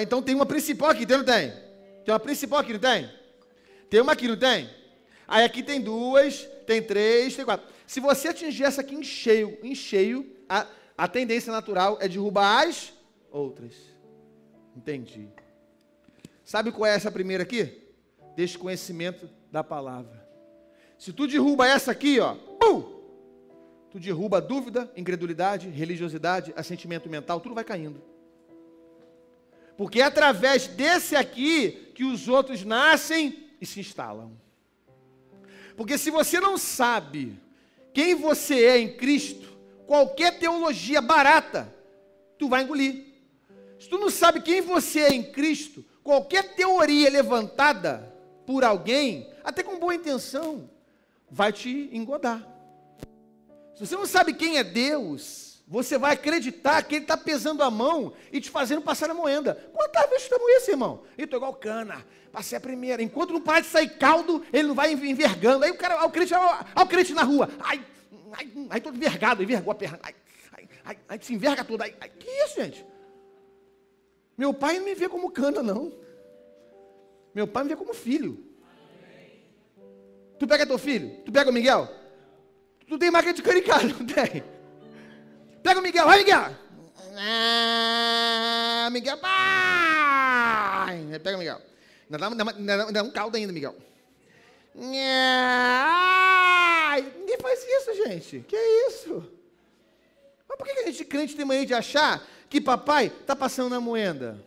Então 0.00 0.22
tem 0.22 0.34
uma 0.34 0.46
principal 0.46 0.88
aqui, 0.88 1.04
tem 1.04 1.18
não 1.18 1.24
tem? 1.26 1.50
Tem 2.06 2.14
uma 2.14 2.20
principal 2.20 2.60
aqui, 2.60 2.72
não 2.72 2.80
tem? 2.80 3.10
Tem 3.90 4.00
uma 4.00 4.12
aqui, 4.12 4.28
não 4.28 4.36
tem? 4.36 4.70
Aí 5.28 5.44
aqui 5.44 5.62
tem 5.62 5.78
duas, 5.78 6.48
tem 6.66 6.82
três, 6.82 7.36
tem 7.36 7.44
quatro. 7.44 7.66
Se 7.86 8.00
você 8.00 8.28
atingir 8.28 8.64
essa 8.64 8.80
aqui 8.80 8.94
em 8.94 9.02
cheio, 9.02 9.58
em 9.62 9.74
cheio, 9.74 10.33
a, 10.48 10.66
a 10.96 11.08
tendência 11.08 11.52
natural 11.52 11.98
é 12.00 12.08
derrubar 12.08 12.66
as 12.66 12.92
outras. 13.30 13.74
Entendi. 14.76 15.28
Sabe 16.44 16.70
qual 16.70 16.86
é 16.86 16.94
essa 16.94 17.10
primeira 17.10 17.42
aqui? 17.42 17.82
Desconhecimento 18.36 19.28
da 19.50 19.64
palavra. 19.64 20.24
Se 20.98 21.12
tu 21.12 21.26
derruba 21.26 21.66
essa 21.66 21.92
aqui, 21.92 22.20
ó, 22.20 22.34
pum, 22.34 22.82
tu 23.90 23.98
derruba 23.98 24.40
dúvida, 24.40 24.90
incredulidade, 24.96 25.68
religiosidade, 25.68 26.52
assentimento 26.56 27.08
mental, 27.08 27.40
tudo 27.40 27.54
vai 27.54 27.64
caindo. 27.64 28.02
Porque 29.76 30.00
é 30.00 30.04
através 30.04 30.66
desse 30.66 31.16
aqui 31.16 31.92
que 31.94 32.04
os 32.04 32.28
outros 32.28 32.64
nascem 32.64 33.50
e 33.60 33.66
se 33.66 33.80
instalam. 33.80 34.32
Porque 35.76 35.98
se 35.98 36.10
você 36.10 36.38
não 36.40 36.56
sabe 36.56 37.38
quem 37.92 38.14
você 38.14 38.64
é 38.64 38.78
em 38.78 38.96
Cristo, 38.96 39.53
qualquer 39.86 40.38
teologia 40.38 41.00
barata, 41.00 41.72
tu 42.38 42.48
vai 42.48 42.62
engolir. 42.62 43.04
Se 43.78 43.88
tu 43.88 43.98
não 43.98 44.10
sabe 44.10 44.40
quem 44.40 44.60
você 44.60 45.00
é 45.00 45.12
em 45.12 45.22
Cristo, 45.22 45.84
qualquer 46.02 46.54
teoria 46.54 47.10
levantada 47.10 48.12
por 48.46 48.64
alguém, 48.64 49.30
até 49.42 49.62
com 49.62 49.78
boa 49.78 49.94
intenção, 49.94 50.68
vai 51.30 51.52
te 51.52 51.88
engodar. 51.92 52.46
Se 53.74 53.86
você 53.86 53.96
não 53.96 54.06
sabe 54.06 54.34
quem 54.34 54.56
é 54.58 54.64
Deus, 54.64 55.62
você 55.66 55.98
vai 55.98 56.12
acreditar 56.12 56.82
que 56.82 56.94
Ele 56.94 57.04
está 57.04 57.16
pesando 57.16 57.62
a 57.62 57.70
mão 57.70 58.12
e 58.30 58.40
te 58.40 58.50
fazendo 58.50 58.82
passar 58.82 59.10
a 59.10 59.14
moenda. 59.14 59.54
Quantas 59.72 60.08
vezes 60.08 60.24
estamos 60.24 60.46
isso, 60.52 60.70
irmão? 60.70 61.02
Eu 61.16 61.24
estou 61.24 61.38
igual 61.38 61.54
cana, 61.54 62.06
passei 62.30 62.56
a 62.56 62.60
primeira. 62.60 63.02
Enquanto 63.02 63.32
não 63.32 63.40
para 63.40 63.60
de 63.60 63.66
sair 63.66 63.88
caldo, 63.98 64.44
ele 64.52 64.68
não 64.68 64.74
vai 64.74 64.92
envergando. 64.92 65.64
Aí 65.64 65.70
o 65.70 65.76
cara, 65.76 66.04
o 66.04 66.10
crente, 66.10 66.34
crente 66.88 67.14
na 67.14 67.22
rua. 67.22 67.48
Ai, 67.58 67.84
ai, 68.36 68.52
ai 68.70 68.80
todo 68.80 68.96
envergado, 68.96 69.42
envergou 69.42 69.72
a 69.72 69.74
perna. 69.74 69.98
Ai, 70.02 70.14
ai, 70.52 70.68
ai, 70.84 70.98
ai 71.08 71.18
se 71.20 71.34
enverga 71.34 71.64
tudo. 71.64 71.82
Ai, 71.82 71.94
ai, 72.00 72.08
que 72.08 72.28
isso, 72.28 72.56
gente? 72.56 72.84
Meu 74.36 74.52
pai 74.52 74.78
não 74.78 74.84
me 74.84 74.94
vê 74.94 75.08
como 75.08 75.30
cana, 75.30 75.62
não. 75.62 75.92
Meu 77.34 77.46
pai 77.46 77.62
me 77.62 77.70
vê 77.70 77.76
como 77.76 77.94
filho. 77.94 78.44
Tu 80.38 80.46
pega 80.46 80.66
teu 80.66 80.78
filho? 80.78 81.22
Tu 81.24 81.32
pega 81.32 81.50
o 81.50 81.52
Miguel? 81.52 81.88
Tu 82.88 82.98
tem 82.98 83.10
marca 83.10 83.32
de 83.32 83.42
caricado, 83.42 83.88
não 83.98 84.06
tem? 84.06 84.42
Pega 85.62 85.80
o 85.80 85.82
Miguel, 85.82 86.04
vai 86.04 86.18
Miguel! 86.18 86.50
Ah, 87.16 88.88
Miguel, 88.90 89.16
vai! 89.18 91.18
Pega 91.20 91.36
o 91.36 91.38
Miguel. 91.38 91.60
Ainda 92.10 92.18
dá, 92.18 92.52
ainda, 92.52 92.92
dá 92.92 93.02
um 93.02 93.10
caldo 93.10 93.36
ainda, 93.36 93.52
Miguel. 93.52 93.74
Ai, 96.94 97.12
ninguém 97.18 97.36
faz 97.38 97.60
isso, 97.60 97.94
gente. 98.04 98.44
Que 98.46 98.54
é 98.54 98.88
isso? 98.88 99.28
Mas 100.48 100.56
por 100.56 100.64
que 100.64 100.78
a 100.78 100.86
gente 100.86 101.04
crente 101.04 101.34
tem 101.34 101.44
mania 101.44 101.66
de 101.66 101.74
achar 101.74 102.24
que 102.48 102.60
papai 102.60 103.06
está 103.06 103.34
passando 103.34 103.70
na 103.70 103.80
moenda? 103.80 104.40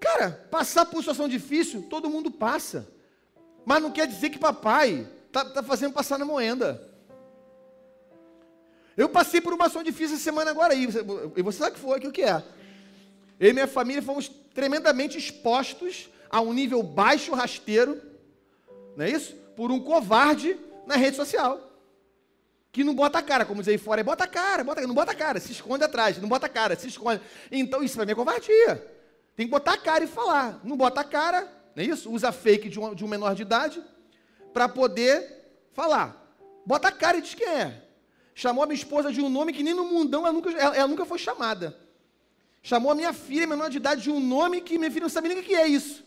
Cara, 0.00 0.48
passar 0.50 0.86
por 0.86 0.98
situação 0.98 1.28
difícil, 1.28 1.82
todo 1.82 2.10
mundo 2.10 2.28
passa. 2.28 2.88
Mas 3.64 3.80
não 3.80 3.92
quer 3.92 4.08
dizer 4.08 4.30
que 4.30 4.38
papai 4.38 5.08
está 5.28 5.44
tá 5.44 5.62
fazendo 5.62 5.92
passar 5.92 6.18
na 6.18 6.24
moenda. 6.24 6.82
Eu 8.96 9.08
passei 9.08 9.40
por 9.40 9.52
uma 9.52 9.66
situação 9.66 9.84
difícil 9.84 10.16
essa 10.16 10.24
semana 10.24 10.50
agora 10.50 10.74
aí. 10.74 10.88
E 11.36 11.42
você 11.42 11.58
sabe 11.58 11.70
o 11.70 11.74
que 11.74 11.80
foi, 11.80 12.00
o 12.00 12.10
que 12.10 12.22
é? 12.22 12.42
Eu 13.38 13.50
e 13.50 13.52
minha 13.52 13.68
família 13.68 14.02
fomos 14.02 14.28
tremendamente 14.52 15.16
expostos 15.16 16.08
a 16.28 16.40
um 16.40 16.52
nível 16.52 16.82
baixo 16.82 17.32
rasteiro, 17.32 18.02
não 18.96 19.04
é 19.04 19.10
isso? 19.10 19.36
Por 19.58 19.72
um 19.72 19.80
covarde 19.80 20.56
na 20.86 20.94
rede 20.94 21.16
social. 21.16 21.60
Que 22.70 22.84
não 22.84 22.94
bota 22.94 23.18
a 23.18 23.22
cara, 23.22 23.44
como 23.44 23.60
dizer 23.60 23.72
aí 23.72 23.78
fora, 23.78 24.02
é 24.02 24.04
bota 24.04 24.22
a 24.22 24.28
cara, 24.28 24.62
bota, 24.62 24.86
não 24.86 24.94
bota 24.94 25.10
a 25.10 25.14
cara, 25.16 25.40
se 25.40 25.50
esconde 25.50 25.82
atrás, 25.82 26.16
não 26.18 26.28
bota 26.28 26.46
a 26.46 26.48
cara, 26.48 26.76
se 26.76 26.86
esconde. 26.86 27.20
Então, 27.50 27.82
isso 27.82 27.96
para 27.96 28.06
mim 28.06 28.12
é 28.12 28.14
covardia. 28.14 28.86
Tem 29.34 29.46
que 29.46 29.50
botar 29.50 29.72
a 29.72 29.76
cara 29.76 30.04
e 30.04 30.06
falar. 30.06 30.60
Não 30.62 30.76
bota 30.76 31.00
a 31.00 31.04
cara, 31.04 31.40
não 31.74 31.82
é 31.82 31.86
isso? 31.86 32.08
Usa 32.08 32.30
fake 32.30 32.68
de 32.68 32.78
um, 32.78 32.94
de 32.94 33.04
um 33.04 33.08
menor 33.08 33.34
de 33.34 33.42
idade 33.42 33.82
para 34.52 34.68
poder 34.68 35.68
falar. 35.72 36.32
Bota 36.64 36.86
a 36.86 36.92
cara 36.92 37.18
e 37.18 37.20
diz 37.20 37.34
quem 37.34 37.48
é. 37.48 37.82
Chamou 38.36 38.62
a 38.62 38.66
minha 38.68 38.78
esposa 38.78 39.10
de 39.10 39.20
um 39.20 39.28
nome 39.28 39.52
que 39.52 39.64
nem 39.64 39.74
no 39.74 39.82
mundão 39.82 40.24
ela 40.24 40.32
nunca, 40.32 40.52
ela, 40.52 40.76
ela 40.76 40.86
nunca 40.86 41.04
foi 41.04 41.18
chamada. 41.18 41.76
Chamou 42.62 42.92
a 42.92 42.94
minha 42.94 43.12
filha, 43.12 43.44
menor 43.44 43.70
de 43.70 43.78
idade, 43.78 44.02
de 44.02 44.10
um 44.12 44.20
nome 44.20 44.60
que 44.60 44.78
minha 44.78 44.90
filha 44.90 45.02
não 45.02 45.08
sabia 45.08 45.30
nem 45.30 45.42
o 45.42 45.42
que 45.42 45.56
é 45.56 45.66
isso. 45.66 46.06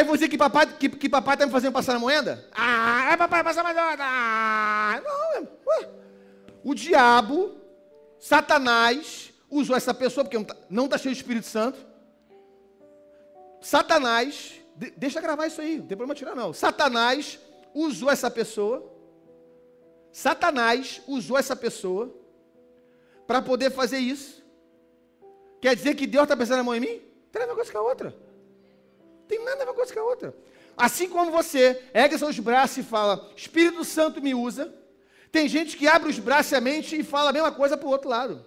Aí 0.00 0.04
você 0.04 0.26
que 0.26 0.38
papai 0.38 0.66
que, 0.66 0.88
que 0.88 1.10
papai 1.10 1.34
está 1.34 1.44
me 1.44 1.52
fazendo 1.52 1.74
passar 1.74 1.92
na 1.92 1.98
moeda? 1.98 2.42
Ah, 2.52 3.10
é 3.12 3.16
papai 3.18 3.44
passar 3.44 3.62
na 3.62 3.74
moeda. 3.74 4.02
Ah, 4.02 4.98
não, 5.04 5.34
é, 5.34 5.48
ué. 5.66 5.90
O 6.64 6.74
diabo, 6.74 7.54
Satanás, 8.18 9.30
usou 9.50 9.76
essa 9.76 9.92
pessoa, 9.92 10.24
porque 10.24 10.38
não 10.70 10.84
está 10.86 10.96
tá 10.96 11.02
cheio 11.02 11.14
de 11.14 11.20
Espírito 11.20 11.46
Santo. 11.46 11.78
Satanás, 13.60 14.54
de, 14.74 14.90
deixa 14.92 15.20
gravar 15.20 15.48
isso 15.48 15.60
aí, 15.60 15.76
não 15.76 15.86
tem 15.86 15.98
problema 15.98 16.14
tirar 16.14 16.34
não. 16.34 16.54
Satanás 16.54 17.38
usou 17.74 18.08
essa 18.10 18.30
pessoa. 18.30 18.90
Satanás 20.10 21.02
usou 21.06 21.36
essa 21.36 21.54
pessoa 21.54 22.10
para 23.26 23.42
poder 23.42 23.70
fazer 23.70 23.98
isso. 23.98 24.42
Quer 25.60 25.76
dizer 25.76 25.94
que 25.94 26.06
Deus 26.06 26.22
está 26.22 26.34
pensando 26.34 26.60
a 26.60 26.64
mão 26.64 26.74
em 26.74 26.80
mim? 26.80 27.02
Tem 27.30 27.44
uma 27.44 27.54
coisa 27.54 27.70
com 27.70 27.78
a 27.78 27.82
outra 27.82 28.29
tem 29.30 29.44
nada 29.44 29.62
a 29.62 29.64
ver 29.64 29.70
uma 29.70 29.74
coisa 29.74 29.94
com 29.94 30.00
a 30.00 30.04
outra. 30.04 30.34
Assim 30.76 31.08
como 31.08 31.30
você 31.30 31.80
ergue 31.94 32.18
seus 32.18 32.38
braços 32.40 32.78
e 32.78 32.82
fala, 32.82 33.30
Espírito 33.36 33.84
Santo 33.84 34.20
me 34.20 34.34
usa, 34.34 34.74
tem 35.30 35.46
gente 35.46 35.76
que 35.76 35.86
abre 35.86 36.10
os 36.10 36.18
braços 36.18 36.50
e 36.50 36.56
a 36.56 36.60
mente 36.60 36.98
e 36.98 37.04
fala 37.04 37.30
a 37.30 37.32
mesma 37.32 37.52
coisa 37.52 37.76
para 37.76 37.86
o 37.86 37.90
outro 37.90 38.10
lado. 38.10 38.44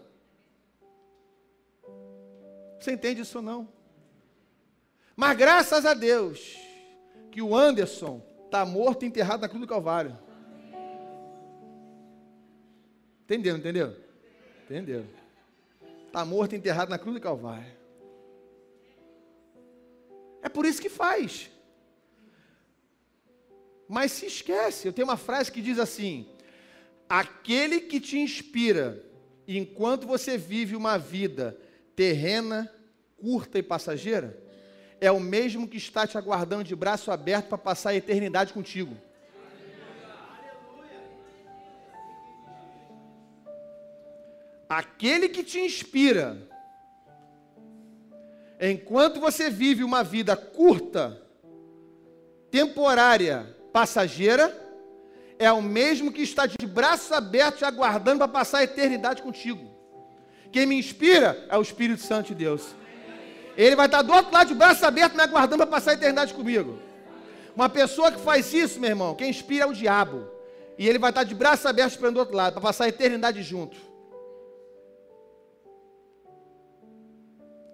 Você 2.80 2.92
entende 2.92 3.22
isso 3.22 3.38
ou 3.38 3.44
não? 3.44 3.70
Mas 5.16 5.38
graças 5.38 5.86
a 5.86 5.94
Deus 5.94 6.58
que 7.32 7.42
o 7.42 7.56
Anderson 7.56 8.22
está 8.46 8.66
morto 8.66 9.04
e 9.04 9.08
enterrado 9.08 9.42
na 9.42 9.48
cruz 9.48 9.62
do 9.62 9.68
Calvário. 9.68 10.20
Entendeu, 13.24 13.56
entendeu? 13.56 13.96
Entendeu? 14.66 15.06
Está 16.08 16.26
morto 16.26 16.54
e 16.54 16.58
enterrado 16.58 16.90
na 16.90 17.00
cruz 17.00 17.16
do 17.16 17.22
Calvário. 17.22 17.83
É 20.44 20.50
por 20.50 20.66
isso 20.66 20.82
que 20.82 20.90
faz. 20.90 21.50
Mas 23.88 24.12
se 24.12 24.26
esquece. 24.26 24.88
Eu 24.88 24.94
tenho 24.94 25.08
uma 25.08 25.18
frase 25.18 25.52
que 25.52 25.62
diz 25.62 25.80
assim: 25.80 26.28
aquele 27.08 27.80
que 27.80 28.00
te 28.00 28.20
inspira 28.20 29.02
enquanto 29.48 30.06
você 30.06 30.38
vive 30.38 30.76
uma 30.76 30.98
vida 30.98 31.58
terrena, 31.96 32.72
curta 33.18 33.58
e 33.58 33.64
passageira, 33.64 34.38
é 35.00 35.12
o 35.12 35.20
mesmo 35.20 35.68
que 35.68 35.78
está 35.78 36.06
te 36.06 36.18
aguardando 36.18 36.64
de 36.66 36.76
braço 36.76 37.10
aberto 37.10 37.48
para 37.48 37.58
passar 37.58 37.92
a 37.92 37.96
eternidade 37.96 38.52
contigo. 38.52 38.98
Aquele 44.68 45.30
que 45.30 45.44
te 45.44 45.60
inspira 45.60 46.50
Enquanto 48.66 49.20
você 49.20 49.50
vive 49.50 49.84
uma 49.84 50.06
vida 50.06 50.38
curta, 50.38 51.22
temporária, 52.50 53.54
passageira, 53.74 54.58
é 55.38 55.52
o 55.52 55.62
mesmo 55.62 56.14
que 56.14 56.22
está 56.22 56.46
de 56.46 56.66
braços 56.66 57.12
abertos 57.12 57.62
aguardando 57.62 58.20
para 58.20 58.28
passar 58.30 58.60
a 58.60 58.64
eternidade 58.64 59.22
contigo. 59.22 59.70
Quem 60.50 60.66
me 60.66 60.80
inspira 60.80 61.46
é 61.50 61.58
o 61.58 61.62
Espírito 61.62 62.04
Santo 62.04 62.28
de 62.28 62.36
Deus. 62.36 62.74
Ele 63.58 63.76
vai 63.76 63.88
estar 63.88 64.02
do 64.02 64.14
outro 64.14 64.32
lado 64.32 64.48
de 64.48 64.56
braços 64.56 64.82
abertos 64.82 65.18
me 65.18 65.24
aguardando 65.24 65.58
para 65.58 65.68
passar 65.68 65.92
a 65.92 65.96
eternidade 65.96 66.34
comigo. 66.34 66.80
Uma 67.54 67.68
pessoa 67.68 68.14
que 68.14 68.22
faz 68.22 68.54
isso, 68.54 68.80
meu 68.80 68.92
irmão, 68.92 69.14
quem 69.14 69.30
inspira 69.30 69.66
é 69.66 69.68
o 69.68 69.74
diabo. 69.74 70.26
E 70.78 70.88
ele 70.88 71.00
vai 71.00 71.12
estar 71.12 71.26
de 71.26 71.36
braços 71.36 71.66
abertos 71.66 71.96
esperando 71.96 72.14
do 72.14 72.20
outro 72.22 72.38
lado, 72.38 72.54
para 72.54 72.62
passar 72.62 72.86
a 72.86 72.88
eternidade 72.88 73.44
junto. 73.44 73.76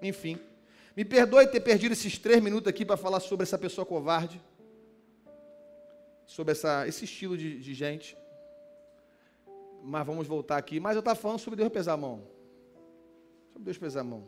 Enfim. 0.01 0.49
Me 0.96 1.05
perdoe 1.05 1.48
ter 1.48 1.60
perdido 1.60 1.93
esses 1.93 2.17
três 2.17 2.41
minutos 2.41 2.67
aqui 2.67 2.86
para 2.86 2.98
falar 2.98 3.19
sobre 3.19 3.43
essa 3.43 3.58
pessoa 3.58 3.86
covarde, 3.86 4.41
sobre 6.25 6.51
essa, 6.51 6.88
esse 6.88 7.05
estilo 7.05 7.38
de, 7.38 7.60
de 7.60 7.74
gente. 7.74 8.17
Mas 9.84 10.05
vamos 10.05 10.27
voltar 10.27 10.58
aqui. 10.58 10.79
Mas 10.79 10.96
eu 10.96 11.00
estava 11.00 11.19
falando 11.19 11.39
sobre 11.39 11.58
Deus 11.58 11.69
pesar 11.69 11.93
a 11.93 11.98
mão. 11.98 12.24
Sobre 13.53 13.65
Deus 13.65 13.77
pesar 13.77 14.01
a 14.01 14.03
mão. 14.03 14.27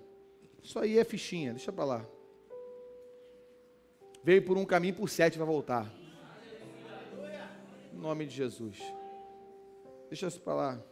Isso 0.64 0.80
aí 0.80 0.98
é 0.98 1.04
fichinha, 1.04 1.54
deixa 1.54 1.72
para 1.72 1.84
lá. 1.84 2.06
Veio 4.24 4.46
por 4.46 4.58
um 4.58 4.66
caminho 4.66 4.94
por 4.94 5.10
sete 5.10 5.38
vai 5.38 5.48
voltar. 5.48 5.92
Em 7.94 7.98
nome 7.98 8.26
de 8.26 8.36
Jesus. 8.36 8.78
Deixa 10.10 10.28
isso 10.28 10.40
para 10.42 10.54
lá. 10.54 10.91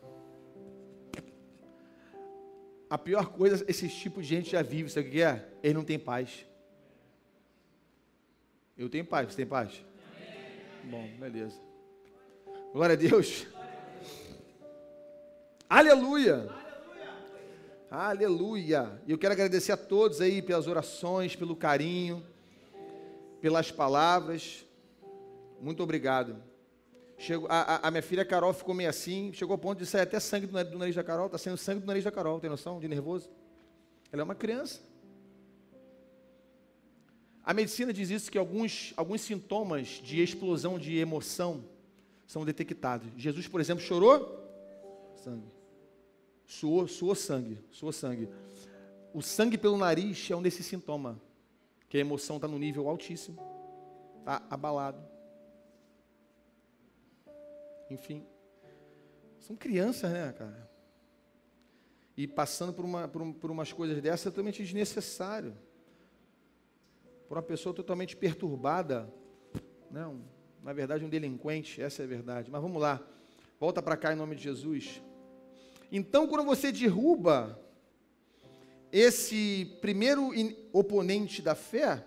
A 2.90 2.98
pior 2.98 3.28
coisa, 3.28 3.64
esse 3.68 3.88
tipo 3.88 4.22
de 4.22 4.28
gente 4.28 4.52
já 4.52 4.62
vive, 4.64 4.90
sabe 4.90 5.08
o 5.08 5.12
que 5.12 5.22
é? 5.22 5.48
Ele 5.62 5.76
não 5.76 5.84
tem 5.84 6.00
paz. 6.00 6.46
Eu 8.78 8.90
tenho 8.90 9.06
paz, 9.06 9.28
você 9.30 9.38
tem 9.38 9.46
paz? 9.46 9.84
Bom, 10.86 11.08
beleza. 11.20 11.56
Glória 12.74 12.94
a 12.94 12.98
Deus. 12.98 13.46
Aleluia. 15.70 16.50
Aleluia. 17.92 19.00
E 19.06 19.12
eu 19.12 19.18
quero 19.18 19.34
agradecer 19.34 19.72
a 19.72 19.78
todos 19.78 20.22
aí 20.22 20.42
pelas 20.42 20.66
orações, 20.66 21.36
pelo 21.36 21.56
carinho, 21.56 22.26
pelas 23.42 23.72
palavras. 23.72 24.66
Muito 25.62 25.84
obrigado. 25.84 26.49
Chegou, 27.20 27.50
a, 27.52 27.86
a, 27.86 27.92
minha 27.92 28.02
filha 28.02 28.24
Carol 28.24 28.54
ficou 28.54 28.74
meio 28.74 28.90
assim, 28.90 29.34
chegou 29.34 29.54
ao 29.54 29.58
ponto 29.58 29.78
de 29.78 29.86
sair 29.86 30.04
até 30.04 30.18
sangue 30.22 30.48
do 30.48 30.54
nariz, 30.54 30.72
do 30.72 30.80
nariz 30.80 30.96
da 30.96 31.04
Carol, 31.04 31.26
está 31.26 31.38
saindo 31.38 31.58
sangue 31.58 31.82
do 31.82 31.86
nariz 31.86 32.02
da 32.02 32.12
Carol, 32.12 32.40
tem 32.40 32.50
noção? 32.50 32.80
De 32.80 32.88
nervoso. 32.88 33.30
Ela 34.10 34.22
é 34.22 34.24
uma 34.24 34.36
criança. 34.36 34.80
A 37.44 37.54
medicina 37.54 37.92
diz 37.92 38.10
isso 38.10 38.32
que 38.32 38.38
alguns, 38.38 38.94
alguns 38.96 39.20
sintomas 39.20 40.00
de 40.02 40.24
explosão 40.24 40.80
de 40.80 40.98
emoção 40.98 41.66
são 42.26 42.46
detectados. 42.46 43.12
Jesus, 43.18 43.50
por 43.50 43.60
exemplo, 43.60 43.84
chorou? 43.84 44.40
Sangue. 45.22 45.52
Suou, 46.46 46.88
suou 46.88 47.16
sangue, 47.16 47.60
suou 47.70 47.92
sangue. 47.92 48.30
O 49.14 49.22
sangue 49.22 49.58
pelo 49.58 49.78
nariz 49.78 50.32
é 50.32 50.36
um 50.38 50.42
desses 50.42 50.66
sintomas, 50.66 51.18
que 51.90 51.98
a 51.98 52.00
emoção 52.00 52.38
está 52.38 52.48
no 52.48 52.58
nível 52.58 52.88
altíssimo, 52.88 53.38
está 54.20 54.42
abalado. 54.50 55.19
Enfim. 57.90 58.26
São 59.40 59.56
crianças, 59.56 60.12
né, 60.12 60.34
cara? 60.38 60.70
E 62.16 62.28
passando 62.28 62.74
por, 62.74 62.84
uma, 62.84 63.08
por, 63.08 63.22
um, 63.22 63.32
por 63.32 63.50
umas 63.50 63.72
coisas 63.72 64.02
dessas 64.02 64.28
é 64.28 64.30
totalmente 64.30 64.62
desnecessário. 64.62 65.56
Por 67.28 67.38
uma 67.38 67.44
pessoa 67.44 67.74
totalmente 67.74 68.16
perturbada. 68.16 69.12
Não, 69.90 70.16
né, 70.16 70.22
na 70.62 70.74
verdade, 70.74 71.06
um 71.06 71.10
delinquente, 71.10 71.82
essa 71.82 72.02
é 72.02 72.06
a 72.06 72.08
verdade. 72.08 72.52
Mas 72.52 72.62
vamos 72.62 72.82
lá. 72.82 73.02
Volta 73.60 73.82
para 73.82 73.96
cá 73.96 74.12
em 74.12 74.16
nome 74.16 74.36
de 74.36 74.44
Jesus. 74.44 75.02
Então, 75.92 76.28
quando 76.28 76.46
você 76.46 76.72
derruba 76.72 77.60
esse 78.92 79.78
primeiro 79.82 80.32
oponente 80.74 81.42
da 81.42 81.56
fé, 81.56 82.06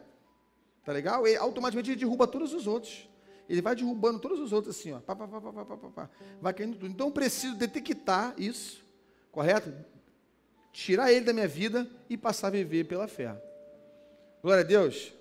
tá 0.84 0.92
legal? 0.92 1.26
Ele 1.26 1.36
automaticamente 1.36 1.96
derruba 1.96 2.26
todos 2.26 2.52
os 2.52 2.66
outros. 2.66 3.08
Ele 3.48 3.60
vai 3.60 3.74
derrubando 3.74 4.18
todos 4.18 4.38
os 4.38 4.52
outros 4.52 4.76
assim, 4.76 4.92
ó. 4.92 5.00
Pá, 5.00 5.14
pá, 5.14 5.26
pá, 5.26 5.40
pá, 5.40 5.52
pá, 5.52 5.64
pá, 5.64 5.88
pá. 5.88 6.10
Vai 6.40 6.54
caindo 6.54 6.74
tudo. 6.76 6.90
Então 6.90 7.08
eu 7.08 7.12
preciso 7.12 7.54
detectar 7.56 8.34
isso, 8.38 8.82
correto? 9.30 9.72
Tirar 10.72 11.12
ele 11.12 11.24
da 11.24 11.32
minha 11.32 11.48
vida 11.48 11.88
e 12.08 12.16
passar 12.16 12.48
a 12.48 12.50
viver 12.50 12.84
pela 12.84 13.06
fé. 13.06 13.36
Glória 14.42 14.62
a 14.62 14.66
Deus. 14.66 15.12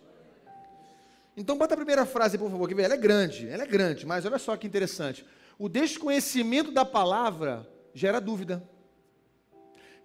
Então 1.35 1.57
bota 1.57 1.73
a 1.73 1.77
primeira 1.77 2.05
frase, 2.05 2.37
por 2.37 2.49
favor, 2.49 2.67
que 2.67 2.79
ela 2.81 2.93
é 2.93 2.97
grande, 2.97 3.47
ela 3.47 3.63
é 3.63 3.67
grande, 3.67 4.05
mas 4.05 4.25
olha 4.25 4.37
só 4.37 4.55
que 4.57 4.67
interessante. 4.67 5.25
O 5.57 5.69
desconhecimento 5.69 6.71
da 6.71 6.83
palavra 6.83 7.67
gera 7.93 8.19
dúvida, 8.19 8.63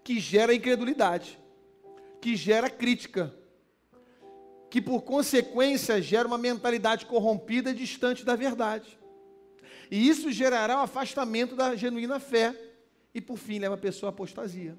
que 0.05 0.21
gera 0.21 0.55
incredulidade, 0.55 1.39
que 2.21 2.37
gera 2.37 2.71
crítica, 2.71 3.35
que 4.69 4.81
por 4.81 5.03
consequência 5.03 6.01
gera 6.03 6.27
uma 6.27 6.39
mentalidade 6.39 7.07
corrompida 7.07 7.71
e 7.71 7.75
distante 7.75 8.25
da 8.25 8.35
verdade. 8.35 8.99
E 9.91 10.09
isso 10.09 10.31
gerará 10.33 10.77
um 10.79 10.83
afastamento 10.83 11.55
da 11.55 11.77
genuína 11.77 12.19
fé 12.19 12.55
e 13.15 13.21
por 13.21 13.37
fim 13.37 13.59
leva 13.59 13.75
a 13.75 13.79
pessoa 13.79 14.11
à 14.11 14.13
apostasia. 14.13 14.77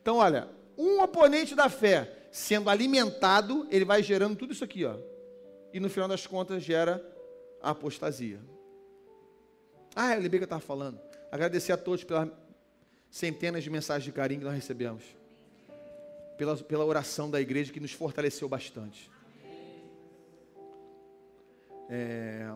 Então, 0.00 0.16
olha, 0.16 0.48
um 0.76 1.00
oponente 1.00 1.54
da 1.54 1.68
fé 1.68 2.28
sendo 2.30 2.68
alimentado, 2.68 3.66
ele 3.70 3.84
vai 3.84 4.02
gerando 4.02 4.36
tudo 4.36 4.52
isso 4.52 4.62
aqui, 4.62 4.84
ó. 4.84 4.96
E 5.72 5.80
no 5.80 5.88
final 5.88 6.08
das 6.08 6.26
contas 6.26 6.62
gera 6.62 7.04
a 7.62 7.70
apostasia. 7.70 8.40
Ah, 9.94 10.14
eu 10.14 10.20
lembrei 10.20 10.38
que 10.38 10.44
eu 10.44 10.46
estava 10.46 10.60
falando. 10.60 11.00
Agradecer 11.32 11.72
a 11.72 11.76
todos 11.76 12.04
pelas 12.04 12.28
centenas 13.10 13.64
de 13.64 13.70
mensagens 13.70 14.04
de 14.04 14.12
carinho 14.12 14.40
que 14.40 14.46
nós 14.46 14.54
recebemos 14.54 15.02
pela, 16.36 16.56
pela 16.56 16.84
oração 16.84 17.30
da 17.30 17.40
igreja 17.40 17.72
que 17.72 17.80
nos 17.80 17.92
fortaleceu 17.92 18.48
bastante. 18.48 19.10
É... 21.88 22.52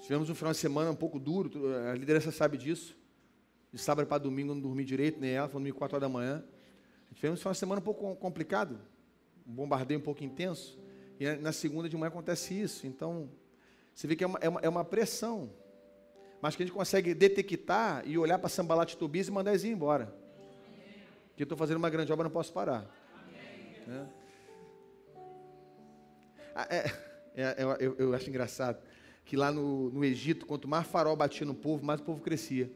Tivemos 0.00 0.30
um 0.30 0.34
final 0.34 0.52
de 0.52 0.58
semana 0.58 0.90
um 0.90 0.96
pouco 0.96 1.18
duro, 1.18 1.50
a 1.90 1.94
liderança 1.94 2.30
sabe 2.30 2.56
disso. 2.56 2.96
De 3.72 3.78
sábado 3.78 4.06
para 4.06 4.18
domingo 4.18 4.54
não 4.54 4.60
dormi 4.60 4.84
direito, 4.84 5.20
nem 5.20 5.32
ela, 5.32 5.48
foi 5.48 5.60
domingo 5.60 5.76
4 5.76 5.96
horas 5.96 6.08
da 6.08 6.12
manhã. 6.12 6.44
Tivemos 7.14 7.40
um 7.40 7.42
final 7.42 7.52
de 7.52 7.58
semana 7.58 7.80
um 7.80 7.84
pouco 7.84 8.14
complicado, 8.16 8.78
um 9.46 9.52
bombardeio 9.52 9.98
um 9.98 10.02
pouco 10.02 10.22
intenso. 10.22 10.78
E 11.18 11.34
na 11.36 11.52
segunda 11.52 11.88
de 11.88 11.96
manhã 11.96 12.08
acontece 12.08 12.54
isso. 12.54 12.86
Então, 12.86 13.30
você 13.94 14.06
vê 14.06 14.14
que 14.14 14.22
é 14.22 14.26
uma, 14.26 14.38
é 14.40 14.48
uma, 14.48 14.60
é 14.60 14.68
uma 14.68 14.84
pressão. 14.84 15.50
Mas 16.40 16.54
que 16.54 16.62
a 16.62 16.66
gente 16.66 16.74
consegue 16.74 17.14
detectar 17.14 18.06
e 18.06 18.18
olhar 18.18 18.38
para 18.38 18.48
Sambalat 18.48 18.94
Tobias 18.94 19.28
e 19.28 19.30
mandar 19.30 19.52
eles 19.52 19.64
ir 19.64 19.70
embora. 19.70 20.14
Que 21.36 21.42
eu 21.42 21.44
estou 21.44 21.58
fazendo 21.58 21.76
uma 21.76 21.90
grande 21.90 22.12
obra, 22.12 22.24
não 22.24 22.30
posso 22.30 22.52
parar. 22.52 22.86
É. 23.88 24.06
Ah, 26.54 26.66
é, 26.70 26.90
é, 27.36 27.56
eu, 27.78 27.94
eu, 27.98 28.14
acho 28.14 28.28
engraçado 28.30 28.78
que 29.26 29.36
lá 29.36 29.52
no, 29.52 29.90
no 29.90 30.04
Egito, 30.04 30.46
quanto 30.46 30.66
mais 30.66 30.86
farol 30.86 31.14
batia 31.14 31.46
no 31.46 31.54
povo, 31.54 31.84
mais 31.84 32.00
o 32.00 32.02
povo 32.04 32.22
crescia. 32.22 32.70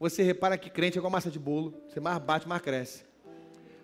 Você 0.00 0.24
repara 0.24 0.58
que 0.58 0.68
crente 0.68 0.98
é 0.98 0.98
igual 0.98 1.12
massa 1.12 1.30
de 1.30 1.38
bolo, 1.38 1.80
você 1.88 2.00
mais 2.00 2.18
bate, 2.18 2.48
mais 2.48 2.60
cresce. 2.60 3.04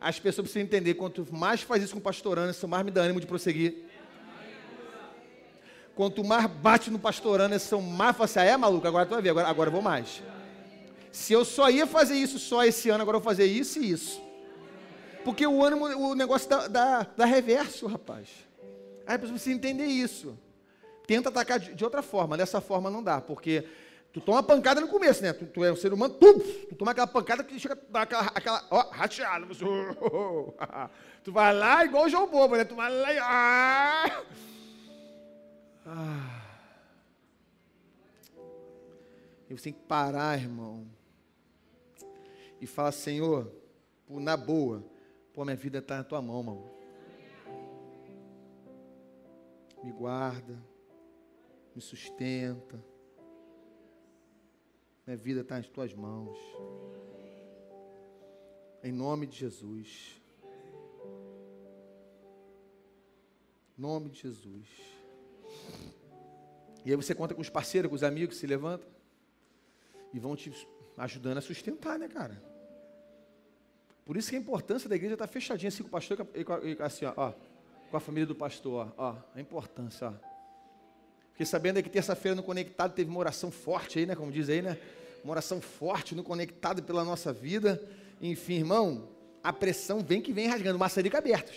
As 0.00 0.18
pessoas 0.18 0.46
precisam 0.46 0.62
entender, 0.62 0.94
quanto 0.94 1.24
mais 1.32 1.62
faz 1.62 1.82
isso 1.82 1.94
com 1.94 2.00
pastorando, 2.00 2.50
isso 2.50 2.66
mais 2.66 2.84
me 2.84 2.90
dá 2.90 3.02
ânimo 3.02 3.20
de 3.20 3.26
prosseguir. 3.26 3.84
Quanto 5.94 6.24
mais 6.24 6.46
bate 6.46 6.90
no 6.90 6.98
pastorando, 6.98 7.56
são 7.60 7.80
mais 7.80 8.16
fala 8.16 8.24
assim, 8.24 8.38
ah, 8.40 8.44
é 8.44 8.56
maluco, 8.56 8.86
agora 8.86 9.06
tu 9.06 9.10
vai 9.10 9.22
ver, 9.22 9.30
agora, 9.30 9.48
agora 9.48 9.68
eu 9.68 9.72
vou 9.72 9.82
mais. 9.82 10.22
Se 11.10 11.32
eu 11.32 11.44
só 11.44 11.70
ia 11.70 11.86
fazer 11.86 12.14
isso 12.14 12.38
só 12.38 12.64
esse 12.64 12.88
ano, 12.90 13.02
agora 13.02 13.16
eu 13.16 13.20
vou 13.20 13.30
fazer 13.30 13.46
isso 13.46 13.78
e 13.78 13.90
isso. 13.90 14.20
Porque 15.24 15.46
o 15.46 15.64
ânimo, 15.64 15.86
o 15.86 16.14
negócio 16.14 16.48
dá, 16.48 16.68
dá, 16.68 17.06
dá 17.16 17.24
reverso, 17.24 17.86
rapaz. 17.86 18.28
Aí 19.06 19.14
a 19.14 19.18
pessoa 19.18 19.34
precisa 19.34 19.54
entender 19.54 19.86
isso. 19.86 20.38
Tenta 21.06 21.28
atacar 21.30 21.58
de, 21.58 21.74
de, 21.74 21.84
outra 21.84 22.02
forma, 22.02 22.36
dessa 22.36 22.60
forma 22.60 22.90
não 22.90 23.02
dá, 23.02 23.20
porque 23.20 23.64
tu 24.12 24.20
toma 24.20 24.42
pancada 24.42 24.80
no 24.80 24.88
começo, 24.88 25.22
né? 25.22 25.32
Tu, 25.32 25.46
tu 25.46 25.64
é 25.64 25.72
um 25.72 25.76
ser 25.76 25.92
humano, 25.92 26.14
tu, 26.14 26.38
tu 26.68 26.74
toma 26.74 26.90
aquela 26.90 27.06
pancada 27.06 27.42
que 27.42 27.58
chega 27.58 27.78
dar 27.88 28.02
aquela, 28.02 28.22
aquela 28.34 28.66
ó, 28.70 28.90
rateada. 28.90 29.46
tu 31.24 31.32
vai 31.32 31.54
lá 31.54 31.84
igual 31.84 32.04
o 32.04 32.08
João 32.08 32.28
Bobo, 32.28 32.56
né? 32.56 32.64
Tu 32.64 32.74
vai 32.74 32.94
lá 32.94 33.12
e. 33.12 33.18
Ah. 33.18 34.22
E 39.48 39.54
você 39.54 39.64
tem 39.64 39.72
que 39.72 39.86
parar, 39.86 40.38
irmão. 40.38 40.86
E 42.60 42.66
falar, 42.66 42.92
Senhor, 42.92 43.50
na 44.08 44.36
boa, 44.36 44.84
pô, 45.32 45.44
minha 45.44 45.56
vida 45.56 45.78
está 45.78 45.96
na 45.96 46.04
tua 46.04 46.20
mão, 46.20 46.40
irmão. 46.40 46.70
Me 49.82 49.90
guarda, 49.92 50.62
me 51.74 51.80
sustenta. 51.80 52.82
Minha 55.06 55.16
vida 55.16 55.40
está 55.40 55.56
nas 55.56 55.68
tuas 55.68 55.94
mãos. 55.94 56.36
Em 58.82 58.92
nome 58.92 59.26
de 59.26 59.38
Jesus. 59.38 60.20
Em 63.78 63.80
nome 63.80 64.10
de 64.10 64.20
Jesus. 64.20 64.68
E 66.84 66.90
aí 66.90 66.96
você 66.96 67.14
conta 67.14 67.34
com 67.34 67.40
os 67.40 67.48
parceiros, 67.48 67.88
com 67.88 67.94
os 67.94 68.02
amigos 68.02 68.36
se 68.36 68.46
levantam 68.46 68.97
e 70.12 70.18
vão 70.18 70.34
te 70.36 70.52
ajudando 70.96 71.38
a 71.38 71.40
sustentar, 71.40 71.98
né, 71.98 72.08
cara? 72.08 72.42
Por 74.04 74.16
isso 74.16 74.30
que 74.30 74.36
a 74.36 74.38
importância 74.38 74.88
da 74.88 74.96
igreja 74.96 75.14
estar 75.14 75.26
tá 75.26 75.32
fechadinha 75.32 75.68
assim 75.68 75.82
com 75.82 75.88
o 75.88 75.92
pastor 75.92 76.26
assim, 76.80 77.04
ó, 77.04 77.12
ó, 77.16 77.32
com 77.90 77.96
a 77.96 78.00
família 78.00 78.26
do 78.26 78.34
pastor, 78.34 78.92
ó, 78.96 79.10
ó, 79.10 79.16
a 79.34 79.40
importância, 79.40 80.08
ó. 80.08 80.28
Fiquei 81.32 81.46
sabendo 81.46 81.80
que 81.82 81.88
terça-feira 81.88 82.34
no 82.34 82.42
Conectado 82.42 82.94
teve 82.94 83.08
uma 83.10 83.20
oração 83.20 83.50
forte 83.50 83.98
aí, 83.98 84.06
né, 84.06 84.16
como 84.16 84.32
diz 84.32 84.48
aí, 84.48 84.60
né? 84.60 84.76
Uma 85.22 85.32
oração 85.32 85.60
forte 85.60 86.14
no 86.14 86.24
Conectado 86.24 86.82
pela 86.82 87.04
nossa 87.04 87.32
vida. 87.32 87.80
Enfim, 88.20 88.54
irmão, 88.54 89.08
a 89.42 89.52
pressão 89.52 90.00
vem 90.00 90.20
que 90.20 90.32
vem 90.32 90.48
rasgando, 90.48 90.78
maçarico 90.78 91.16
aberto. 91.16 91.52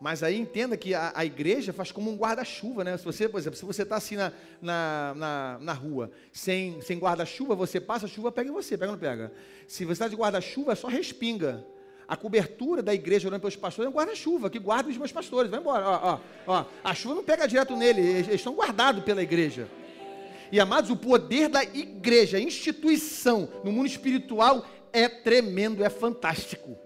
Mas 0.00 0.22
aí 0.22 0.38
entenda 0.38 0.76
que 0.76 0.94
a, 0.94 1.12
a 1.14 1.24
igreja 1.24 1.72
faz 1.72 1.90
como 1.90 2.10
um 2.10 2.16
guarda-chuva, 2.16 2.84
né? 2.84 2.96
Se 2.96 3.04
você, 3.04 3.28
por 3.28 3.38
exemplo, 3.38 3.58
se 3.58 3.64
você 3.64 3.82
está 3.82 3.96
assim 3.96 4.14
na, 4.14 4.32
na, 4.62 5.14
na, 5.16 5.58
na, 5.60 5.72
rua, 5.72 6.10
sem, 6.32 6.80
sem 6.82 6.98
guarda-chuva, 6.98 7.56
você 7.56 7.80
passa, 7.80 8.06
a 8.06 8.08
chuva 8.08 8.30
pega 8.30 8.48
em 8.48 8.52
você, 8.52 8.78
pega 8.78 8.92
ou 8.92 8.96
não 8.96 9.00
pega? 9.00 9.32
Se 9.66 9.84
você 9.84 9.92
está 9.92 10.08
de 10.08 10.14
guarda-chuva, 10.14 10.76
só 10.76 10.86
respinga. 10.86 11.64
A 12.06 12.16
cobertura 12.16 12.82
da 12.82 12.94
igreja 12.94 13.28
orando 13.28 13.40
pelos 13.40 13.56
pastores 13.56 13.86
é 13.86 13.90
um 13.90 13.94
guarda-chuva 13.94 14.48
que 14.48 14.58
guarda 14.58 14.88
os 14.88 14.96
meus 14.96 15.12
pastores. 15.12 15.50
Vai 15.50 15.60
embora. 15.60 15.84
Ó, 15.84 16.00
ó, 16.02 16.20
ó. 16.46 16.64
A 16.82 16.94
chuva 16.94 17.16
não 17.16 17.24
pega 17.24 17.46
direto 17.46 17.76
nele, 17.76 18.00
eles, 18.00 18.28
estão 18.28 18.54
guardados 18.54 19.02
pela 19.02 19.22
igreja. 19.22 19.68
E 20.50 20.58
amados, 20.60 20.90
o 20.90 20.96
poder 20.96 21.48
da 21.48 21.62
igreja, 21.62 22.38
instituição 22.38 23.48
no 23.64 23.72
mundo 23.72 23.86
espiritual 23.86 24.64
é 24.92 25.08
tremendo, 25.08 25.84
é 25.84 25.90
fantástico. 25.90 26.78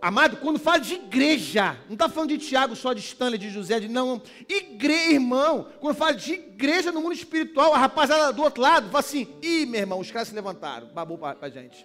Amado, 0.00 0.36
quando 0.36 0.60
fala 0.60 0.78
de 0.78 0.94
igreja, 0.94 1.76
não 1.86 1.94
está 1.94 2.08
falando 2.08 2.30
de 2.30 2.38
Tiago 2.38 2.76
só, 2.76 2.92
de 2.92 3.00
Stanley, 3.00 3.38
de 3.38 3.50
José, 3.50 3.80
de 3.80 3.88
não. 3.88 4.22
Igreja, 4.48 5.12
irmão, 5.12 5.66
quando 5.80 5.96
fala 5.96 6.14
de 6.14 6.34
igreja 6.34 6.92
no 6.92 7.00
mundo 7.00 7.14
espiritual, 7.14 7.74
a 7.74 7.78
rapaziada 7.78 8.32
do 8.32 8.42
outro 8.42 8.62
lado 8.62 8.86
fala 8.86 9.00
assim: 9.00 9.26
ih, 9.42 9.66
meu 9.66 9.80
irmão, 9.80 9.98
os 9.98 10.10
caras 10.10 10.28
se 10.28 10.34
levantaram, 10.34 10.86
babou 10.88 11.18
para 11.18 11.36
a 11.40 11.48
gente. 11.48 11.84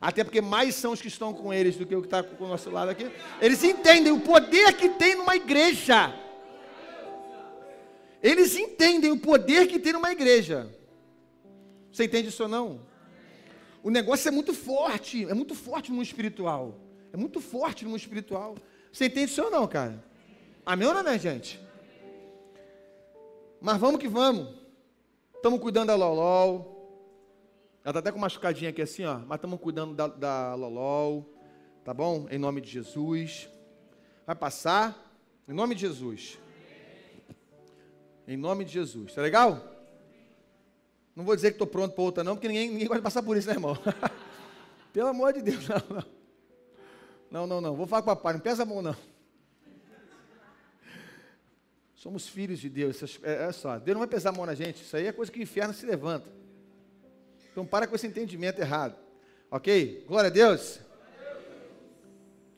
Até 0.00 0.24
porque 0.24 0.40
mais 0.40 0.74
são 0.74 0.92
os 0.92 1.00
que 1.02 1.08
estão 1.08 1.32
com 1.34 1.52
eles 1.52 1.76
do 1.76 1.86
que 1.86 1.94
o 1.94 2.00
que 2.00 2.06
está 2.06 2.22
com 2.22 2.44
o 2.44 2.48
nosso 2.48 2.70
lado 2.70 2.90
aqui. 2.90 3.08
Eles 3.40 3.62
entendem 3.62 4.12
o 4.12 4.20
poder 4.20 4.72
que 4.72 4.88
tem 4.88 5.14
numa 5.14 5.36
igreja. 5.36 6.12
Eles 8.22 8.56
entendem 8.56 9.12
o 9.12 9.18
poder 9.18 9.68
que 9.68 9.78
tem 9.78 9.92
numa 9.92 10.10
igreja. 10.10 10.74
Você 11.92 12.04
entende 12.04 12.28
isso 12.30 12.42
ou 12.42 12.48
não? 12.48 12.80
O 13.82 13.90
negócio 13.90 14.26
é 14.28 14.30
muito 14.30 14.54
forte, 14.54 15.24
é 15.28 15.34
muito 15.34 15.54
forte 15.54 15.90
no 15.90 15.96
mundo 15.96 16.06
espiritual. 16.06 16.81
É 17.12 17.16
muito 17.16 17.40
forte 17.40 17.84
no 17.84 17.90
mundo 17.90 18.00
espiritual. 18.00 18.56
Você 18.92 19.06
entende 19.06 19.30
isso 19.30 19.42
ou 19.42 19.50
não, 19.50 19.66
cara? 19.66 20.02
Amém 20.64 20.88
ou 20.88 20.94
não, 20.94 21.02
minha 21.02 21.18
gente? 21.18 21.60
Mas 23.60 23.78
vamos 23.78 24.00
que 24.00 24.08
vamos. 24.08 24.48
Estamos 25.34 25.60
cuidando 25.60 25.88
da 25.88 25.94
Lolol. 25.94 26.72
Ela 27.84 27.90
está 27.90 27.98
até 27.98 28.12
com 28.12 28.18
machucadinha 28.18 28.70
aqui 28.70 28.80
assim, 28.80 29.04
ó. 29.04 29.18
Mas 29.18 29.36
estamos 29.36 29.60
cuidando 29.60 29.94
da, 29.94 30.06
da 30.06 30.54
Lolol. 30.54 31.28
Tá 31.84 31.92
bom? 31.92 32.26
Em 32.30 32.38
nome 32.38 32.60
de 32.60 32.70
Jesus. 32.70 33.48
Vai 34.26 34.36
passar. 34.36 34.96
Em 35.48 35.52
nome 35.52 35.74
de 35.74 35.82
Jesus. 35.82 36.38
Em 38.26 38.36
nome 38.36 38.64
de 38.64 38.72
Jesus. 38.72 39.14
Tá 39.14 39.20
legal? 39.20 39.60
Não 41.14 41.24
vou 41.24 41.36
dizer 41.36 41.50
que 41.50 41.56
estou 41.56 41.66
pronto 41.66 41.94
para 41.94 42.04
outra, 42.04 42.24
não, 42.24 42.34
porque 42.34 42.48
ninguém, 42.48 42.70
ninguém 42.70 42.88
pode 42.88 43.02
passar 43.02 43.22
por 43.22 43.36
isso, 43.36 43.46
né, 43.46 43.54
irmão? 43.54 43.76
Pelo 44.94 45.08
amor 45.08 45.32
de 45.34 45.42
Deus, 45.42 45.68
não, 45.68 45.96
não. 45.96 46.21
Não, 47.32 47.46
não, 47.46 47.62
não. 47.62 47.74
Vou 47.74 47.86
falar 47.86 48.02
com 48.02 48.10
o 48.10 48.14
papai, 48.14 48.34
não 48.34 48.40
pesa 48.40 48.62
a 48.62 48.66
mão, 48.66 48.82
não. 48.82 48.94
Somos 51.94 52.28
filhos 52.28 52.58
de 52.58 52.68
Deus. 52.68 53.18
É, 53.22 53.50
só, 53.52 53.78
Deus 53.78 53.94
não 53.94 54.00
vai 54.00 54.08
pesar 54.08 54.28
a 54.28 54.32
mão 54.32 54.44
na 54.44 54.54
gente. 54.54 54.82
Isso 54.82 54.94
aí 54.94 55.06
é 55.06 55.12
coisa 55.12 55.32
que 55.32 55.38
o 55.38 55.42
inferno 55.42 55.72
se 55.72 55.86
levanta. 55.86 56.28
Então 57.50 57.64
para 57.64 57.86
com 57.86 57.94
esse 57.94 58.06
entendimento 58.06 58.60
errado. 58.60 58.96
Ok? 59.50 60.04
Glória 60.06 60.28
a 60.28 60.32
Deus. 60.32 60.78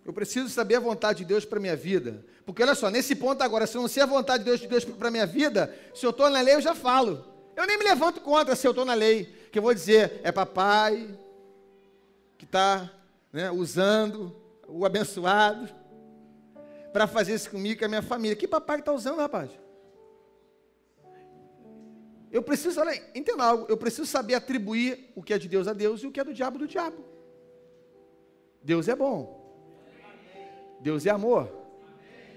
Eu 0.04 0.12
preciso 0.12 0.48
saber 0.48 0.74
a 0.74 0.80
vontade 0.80 1.18
de 1.18 1.24
Deus 1.24 1.44
para 1.44 1.58
a 1.58 1.62
minha 1.62 1.76
vida. 1.76 2.24
Porque 2.44 2.60
olha 2.60 2.74
só, 2.74 2.90
nesse 2.90 3.14
ponto 3.14 3.42
agora, 3.42 3.68
se 3.68 3.76
eu 3.76 3.80
não 3.80 3.88
sei 3.88 4.02
a 4.02 4.06
vontade 4.06 4.42
de 4.42 4.50
Deus, 4.50 4.60
de 4.60 4.66
Deus 4.66 4.84
para 4.84 5.06
a 5.06 5.10
minha 5.10 5.26
vida, 5.26 5.72
se 5.94 6.04
eu 6.04 6.10
estou 6.10 6.28
na 6.28 6.40
lei, 6.40 6.54
eu 6.54 6.60
já 6.60 6.74
falo. 6.74 7.24
Eu 7.54 7.64
nem 7.64 7.78
me 7.78 7.84
levanto 7.84 8.20
contra 8.20 8.56
se 8.56 8.66
eu 8.66 8.72
estou 8.72 8.84
na 8.84 8.94
lei. 8.94 9.26
Que 9.52 9.58
eu 9.60 9.62
vou 9.62 9.72
dizer, 9.72 10.20
é 10.24 10.32
papai 10.32 11.16
que 12.36 12.44
está 12.44 12.90
né, 13.32 13.52
usando 13.52 14.43
o 14.76 14.84
abençoado, 14.84 15.68
para 16.92 17.06
fazer 17.06 17.34
isso 17.34 17.48
comigo 17.48 17.74
e 17.74 17.78
com 17.78 17.84
a 17.84 17.88
minha 17.88 18.02
família. 18.02 18.36
Que 18.36 18.48
papai 18.48 18.80
está 18.80 18.92
usando, 18.92 19.18
rapaz? 19.18 19.50
Eu 22.30 22.42
preciso, 22.42 22.80
olha, 22.80 22.92
entenda 23.14 23.44
algo, 23.44 23.66
eu 23.68 23.76
preciso 23.76 24.06
saber 24.06 24.34
atribuir 24.34 25.12
o 25.14 25.22
que 25.22 25.32
é 25.32 25.38
de 25.38 25.48
Deus 25.48 25.68
a 25.68 25.72
Deus 25.72 26.02
e 26.02 26.06
o 26.08 26.10
que 26.10 26.18
é 26.18 26.24
do 26.24 26.34
diabo 26.34 26.58
do 26.58 26.66
diabo. 26.66 27.04
Deus 28.62 28.88
é 28.88 28.96
bom. 28.96 29.40
Deus 30.80 31.06
é 31.06 31.10
amor. 31.10 31.48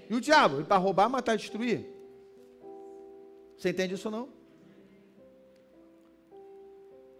E 0.08 0.14
o 0.14 0.20
diabo? 0.20 0.64
Para 0.64 0.76
roubar, 0.76 1.08
matar 1.08 1.34
e 1.34 1.38
destruir. 1.38 1.86
Você 3.56 3.70
entende 3.70 3.94
isso 3.94 4.06
ou 4.06 4.12
não? 4.12 4.28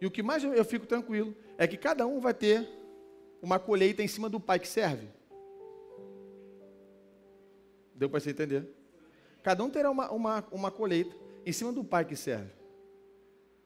E 0.01 0.07
o 0.07 0.11
que 0.13 0.23
mais 0.23 0.45
eu, 0.45 0.55
eu 0.55 0.65
fico 0.65 0.87
tranquilo 0.87 1.37
é 1.57 1.67
que 1.67 1.77
cada 1.77 2.07
um 2.07 2.21
vai 2.21 2.33
ter 2.33 2.78
uma 3.43 3.59
colheita 3.59 4.03
em 4.03 4.09
cima 4.09 4.29
do 4.29 4.41
pai 4.41 4.59
que 4.59 4.69
serve. 4.69 5.07
Deu 7.95 8.09
para 8.09 8.21
você 8.21 8.31
entender? 8.31 8.69
Cada 9.43 9.63
um 9.65 9.71
terá 9.71 9.91
uma, 9.91 10.11
uma, 10.11 10.45
uma 10.51 10.71
colheita 10.71 11.15
em 11.45 11.53
cima 11.53 11.73
do 11.73 11.83
pai 11.83 12.05
que 12.05 12.17
serve. 12.17 12.51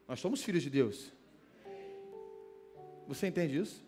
Nós 0.06 0.20
somos 0.20 0.42
filhos 0.42 0.62
de 0.62 0.70
Deus. 0.70 1.12
Você 3.08 3.26
entende 3.26 3.58
isso? 3.58 3.84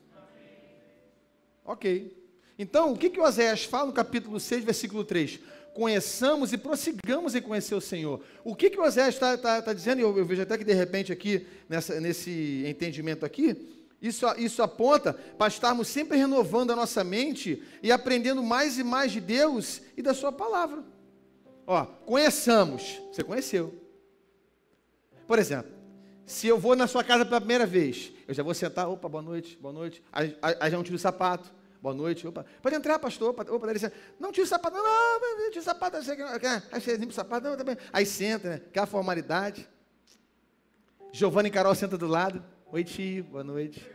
Ok. 1.65 2.23
Então, 2.59 2.93
o 2.93 2.99
que, 2.99 3.11
que 3.11 3.21
Oséias 3.21 3.65
fala 3.65 3.87
no 3.87 3.93
capítulo 3.93 4.39
6, 4.39 4.65
versículo 4.65 5.05
3? 5.05 5.41
conheçamos 5.75 6.53
e 6.53 6.57
prossigamos 6.57 7.35
em 7.35 7.43
conhecer 7.43 7.75
o 7.75 7.81
Senhor. 7.81 8.23
O 8.45 8.55
que, 8.55 8.71
que 8.71 8.79
o 8.79 8.85
Osés 8.85 9.15
está 9.15 9.37
tá, 9.37 9.61
tá 9.61 9.73
dizendo, 9.73 9.99
e 9.99 10.03
eu, 10.03 10.17
eu, 10.17 10.25
vejo 10.25 10.41
até 10.41 10.57
que 10.57 10.65
de 10.65 10.73
repente 10.73 11.13
aqui, 11.13 11.47
nessa, 11.69 12.01
nesse 12.01 12.63
entendimento 12.65 13.27
aqui, 13.27 13.84
isso, 14.01 14.27
isso 14.37 14.63
aponta 14.63 15.13
para 15.13 15.49
estarmos 15.49 15.89
sempre 15.89 16.19
renovando 16.19 16.73
a 16.73 16.77
nossa 16.77 17.03
mente 17.03 17.63
e 17.83 17.91
aprendendo 17.91 18.43
mais 18.43 18.79
e 18.79 18.85
mais 18.85 19.13
de 19.13 19.21
Deus 19.21 19.81
e 19.97 20.03
da 20.03 20.13
Sua 20.13 20.31
palavra. 20.31 20.85
Ó, 21.67 21.85
conheçamos. 21.85 23.01
Você 23.13 23.25
conheceu. 23.25 23.75
Por 25.27 25.39
exemplo, 25.39 25.73
se 26.27 26.47
eu 26.47 26.59
vou 26.59 26.77
na 26.77 26.87
sua 26.87 27.03
casa 27.03 27.25
pela 27.25 27.41
primeira 27.41 27.67
vez, 27.67 28.13
eu 28.29 28.35
já 28.35 28.43
vou 28.43 28.55
sentar, 28.55 28.89
opa, 28.89 29.09
boa 29.09 29.23
noite, 29.23 29.57
boa 29.57 29.73
noite. 29.73 30.03
Aí, 30.13 30.37
aí 30.43 30.71
já 30.71 30.77
não 30.77 30.85
tiro 30.85 30.97
o 30.97 30.99
sapato. 30.99 31.53
Boa 31.81 31.95
noite, 31.95 32.27
opa. 32.27 32.47
Pode 32.63 32.75
entrar, 32.75 32.99
pastor. 32.99 33.31
Opa, 33.31 33.43
opa 33.51 33.67
Não 34.19 34.33
tira 34.33 34.45
o 34.45 34.49
sapato, 34.49 34.77
não, 34.77 35.21
não, 35.21 35.51
tira 35.51 35.61
o 35.61 35.63
sapato. 35.63 35.97
Aí 35.99 36.81
você 36.81 36.97
limpa 36.97 37.13
o 37.13 37.15
sapato, 37.15 37.47
não, 37.47 37.57
também. 37.57 37.77
Aí 37.93 38.07
senta, 38.07 38.49
né? 38.49 38.55
Aquela 38.57 38.87
formalidade. 38.87 39.69
Giovanni 41.13 41.49
e 41.49 41.53
Carol 41.53 41.75
senta 41.75 41.99
do 41.99 42.07
lado. 42.07 42.43
Oi, 42.75 42.83
tio, 42.83 43.23
boa 43.23 43.45
noite. 43.45 43.89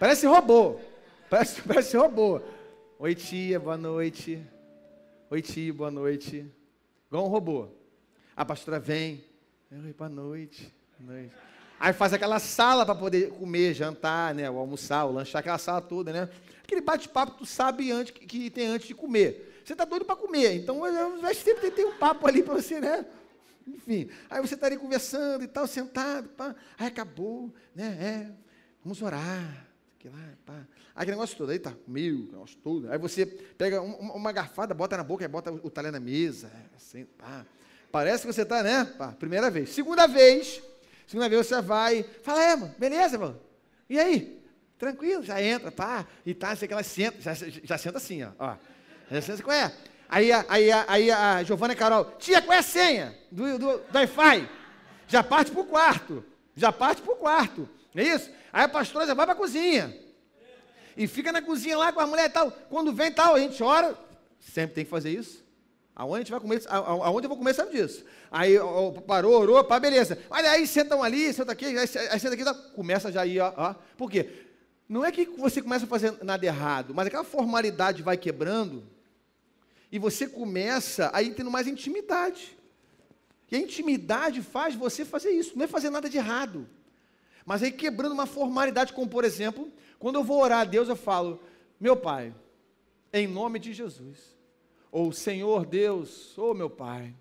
Parece 0.00 0.26
robô. 0.26 0.80
Parece, 1.30 1.62
parece 1.62 1.96
robô. 1.96 2.40
Oi, 2.98 3.14
tia, 3.14 3.60
boa 3.60 3.76
noite. 3.76 4.44
Oi, 5.30 5.40
tio, 5.40 5.72
boa 5.72 5.88
noite. 5.88 6.50
Igual 7.06 7.26
um 7.26 7.28
robô. 7.28 7.68
A 8.34 8.44
pastora 8.44 8.80
vem. 8.80 9.24
Oi, 9.70 9.92
boa 9.92 10.10
noite. 10.10 10.74
Boa 10.98 11.12
noite. 11.14 11.36
Aí 11.78 11.92
faz 11.92 12.12
aquela 12.12 12.40
sala 12.40 12.84
para 12.84 12.96
poder 12.96 13.30
comer, 13.30 13.72
jantar, 13.72 14.34
né? 14.34 14.50
O 14.50 14.58
almoçar, 14.58 15.04
o 15.04 15.12
lanchar, 15.12 15.38
aquela 15.38 15.56
sala 15.56 15.80
toda, 15.80 16.12
né? 16.12 16.28
Aquele 16.64 16.80
bate-papo 16.80 17.34
que 17.34 17.38
tu 17.38 17.46
sabe 17.46 17.92
antes, 17.92 18.12
que, 18.12 18.26
que 18.26 18.50
tem 18.50 18.66
antes 18.66 18.88
de 18.88 18.96
comer. 18.96 19.62
Você 19.64 19.74
está 19.74 19.84
doido 19.84 20.04
para 20.04 20.16
comer, 20.16 20.56
então 20.56 20.80
vai 21.20 21.34
sempre 21.34 21.70
ter 21.70 21.84
um 21.84 21.96
papo 21.96 22.26
ali 22.26 22.42
para 22.42 22.54
você, 22.54 22.80
né? 22.80 23.06
Enfim, 23.66 24.08
aí 24.28 24.40
você 24.40 24.54
estaria 24.54 24.76
tá 24.76 24.82
conversando 24.82 25.44
e 25.44 25.48
tal, 25.48 25.66
sentado, 25.66 26.28
pá. 26.30 26.54
aí 26.78 26.86
acabou, 26.86 27.54
né? 27.74 27.96
É, 28.00 28.32
vamos 28.82 29.00
orar 29.02 29.70
que 30.00 30.08
lá, 30.08 30.32
pá. 30.46 30.66
Aquele 30.94 31.12
negócio 31.12 31.36
todo, 31.36 31.50
aí 31.50 31.58
tá, 31.58 31.74
meu, 31.86 32.20
negócio 32.32 32.56
todo. 32.64 32.90
Aí 32.90 32.98
você 32.98 33.26
pega 33.26 33.82
uma, 33.82 34.14
uma 34.14 34.32
garfada, 34.32 34.72
bota 34.72 34.96
na 34.96 35.04
boca, 35.04 35.24
e 35.24 35.28
bota 35.28 35.52
o 35.52 35.70
talher 35.70 35.92
na 35.92 36.00
mesa, 36.00 36.48
é, 36.48 36.76
assim, 36.76 37.04
pá. 37.04 37.44
Parece 37.92 38.26
que 38.26 38.32
você 38.32 38.42
está, 38.42 38.62
né? 38.62 38.84
Pá, 38.96 39.12
primeira 39.12 39.50
vez. 39.50 39.70
Segunda 39.70 40.06
vez, 40.06 40.62
segunda 41.06 41.28
vez 41.28 41.46
você 41.46 41.60
vai, 41.60 42.02
fala, 42.22 42.42
é, 42.42 42.56
mano, 42.56 42.74
beleza, 42.78 43.18
mano? 43.18 43.38
E 43.90 43.98
aí? 43.98 44.42
Tranquilo, 44.78 45.22
já 45.22 45.42
entra, 45.42 45.70
pá, 45.70 46.06
e 46.24 46.32
tá, 46.32 46.56
sei 46.56 46.66
que 46.66 46.72
ela 46.72 46.82
senta, 46.82 47.20
já, 47.20 47.34
já 47.34 47.76
senta 47.76 47.98
assim, 47.98 48.22
ó. 48.22 48.30
ó. 48.38 48.56
Já 49.10 49.20
senta, 49.20 49.42
qual 49.42 49.54
é? 49.54 49.70
Aí, 50.12 50.32
aí, 50.32 50.72
aí 50.88 51.10
a 51.12 51.40
Giovana 51.44 51.72
e 51.72 51.76
Carol, 51.76 52.04
tia, 52.18 52.42
qual 52.42 52.56
é 52.56 52.58
a 52.58 52.62
senha 52.62 53.16
do, 53.30 53.56
do, 53.56 53.78
do 53.78 53.94
Wi-Fi? 53.94 54.48
Já 55.06 55.22
parte 55.22 55.52
pro 55.52 55.64
quarto, 55.64 56.24
já 56.56 56.72
parte 56.72 57.00
pro 57.00 57.14
quarto, 57.14 57.68
não 57.94 58.02
é 58.02 58.06
isso? 58.08 58.28
Aí 58.52 58.64
a 58.64 58.68
pastora 58.68 59.06
já 59.06 59.14
vai 59.14 59.24
para 59.24 59.34
a 59.34 59.38
cozinha. 59.38 59.96
E 60.96 61.06
fica 61.06 61.30
na 61.30 61.40
cozinha 61.40 61.78
lá 61.78 61.92
com 61.92 62.00
a 62.00 62.06
mulher 62.08 62.26
e 62.26 62.30
tal. 62.30 62.50
Quando 62.68 62.92
vem 62.92 63.12
tal, 63.12 63.36
a 63.36 63.38
gente 63.38 63.62
ora. 63.62 63.96
Sempre 64.40 64.74
tem 64.74 64.84
que 64.84 64.90
fazer 64.90 65.10
isso. 65.10 65.44
Aonde 65.94 66.14
a 66.14 66.18
gente 66.18 66.30
vai 66.32 66.40
comer, 66.40 66.62
aonde 66.66 67.26
eu 67.26 67.28
vou 67.28 67.38
comer, 67.38 67.54
sabe 67.54 67.70
disso. 67.70 68.04
Aí 68.32 68.58
ó, 68.58 68.90
parou, 68.90 69.40
orou, 69.40 69.62
pá, 69.62 69.78
beleza. 69.78 70.18
Olha 70.28 70.50
aí, 70.50 70.66
sentam 70.66 71.04
ali, 71.04 71.32
senta 71.32 71.52
aqui, 71.52 71.66
aí, 71.66 71.86
senta 71.86 72.34
aqui, 72.34 72.44
tá, 72.44 72.52
começa 72.52 73.12
já 73.12 73.22
aí, 73.22 73.38
ó, 73.38 73.52
ó. 73.56 73.74
Por 73.96 74.10
quê? 74.10 74.46
Não 74.88 75.04
é 75.04 75.12
que 75.12 75.24
você 75.24 75.62
começa 75.62 75.84
a 75.84 75.88
fazer 75.88 76.18
nada 76.24 76.44
errado, 76.44 76.92
mas 76.92 77.06
aquela 77.06 77.22
formalidade 77.22 78.02
vai 78.02 78.16
quebrando 78.16 78.82
e 79.92 79.98
você 79.98 80.26
começa 80.26 81.06
a 81.08 81.22
tendo 81.22 81.50
mais 81.50 81.66
intimidade. 81.66 82.56
E 83.50 83.56
a 83.56 83.58
intimidade 83.58 84.42
faz 84.42 84.74
você 84.74 85.04
fazer 85.04 85.30
isso, 85.30 85.56
não 85.56 85.64
é 85.64 85.68
fazer 85.68 85.90
nada 85.90 86.08
de 86.08 86.16
errado. 86.16 86.68
Mas 87.44 87.62
aí 87.62 87.72
quebrando 87.72 88.12
uma 88.12 88.26
formalidade, 88.26 88.92
como 88.92 89.08
por 89.08 89.24
exemplo, 89.24 89.70
quando 89.98 90.16
eu 90.16 90.24
vou 90.24 90.40
orar 90.40 90.60
a 90.60 90.64
Deus, 90.64 90.88
eu 90.88 90.96
falo, 90.96 91.40
meu 91.80 91.96
Pai, 91.96 92.32
em 93.12 93.26
nome 93.26 93.58
de 93.58 93.72
Jesus. 93.72 94.38
Ou 94.92 95.12
Senhor 95.12 95.66
Deus, 95.66 96.36
ou 96.38 96.54
meu 96.54 96.70
Pai, 96.70 97.12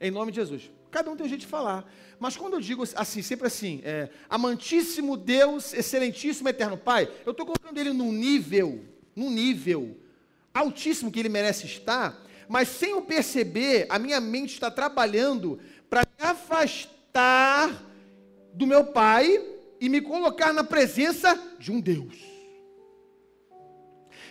em 0.00 0.10
nome 0.10 0.30
de 0.30 0.36
Jesus. 0.36 0.70
Cada 0.90 1.10
um 1.10 1.16
tem 1.16 1.26
um 1.26 1.28
jeito 1.28 1.42
de 1.42 1.46
falar. 1.46 1.90
Mas 2.20 2.36
quando 2.36 2.54
eu 2.54 2.60
digo 2.60 2.84
assim, 2.94 3.20
sempre 3.20 3.46
assim, 3.46 3.80
é, 3.84 4.08
amantíssimo 4.28 5.16
Deus, 5.16 5.74
excelentíssimo 5.74 6.48
eterno 6.48 6.76
Pai, 6.76 7.10
eu 7.26 7.32
estou 7.32 7.44
colocando 7.44 7.78
ele 7.78 7.92
num 7.92 8.12
nível, 8.12 8.84
num 9.14 9.30
nível 9.30 9.96
altíssimo 10.58 11.10
que 11.10 11.18
ele 11.18 11.28
merece 11.28 11.66
estar, 11.66 12.24
mas 12.48 12.68
sem 12.68 12.90
eu 12.90 13.02
perceber, 13.02 13.86
a 13.88 13.98
minha 13.98 14.20
mente 14.20 14.54
está 14.54 14.70
trabalhando 14.70 15.58
para 15.90 16.00
me 16.00 16.24
afastar 16.24 17.84
do 18.54 18.66
meu 18.66 18.86
Pai 18.86 19.44
e 19.80 19.88
me 19.88 20.00
colocar 20.00 20.52
na 20.52 20.64
presença 20.64 21.38
de 21.58 21.70
um 21.70 21.80
Deus. 21.80 22.16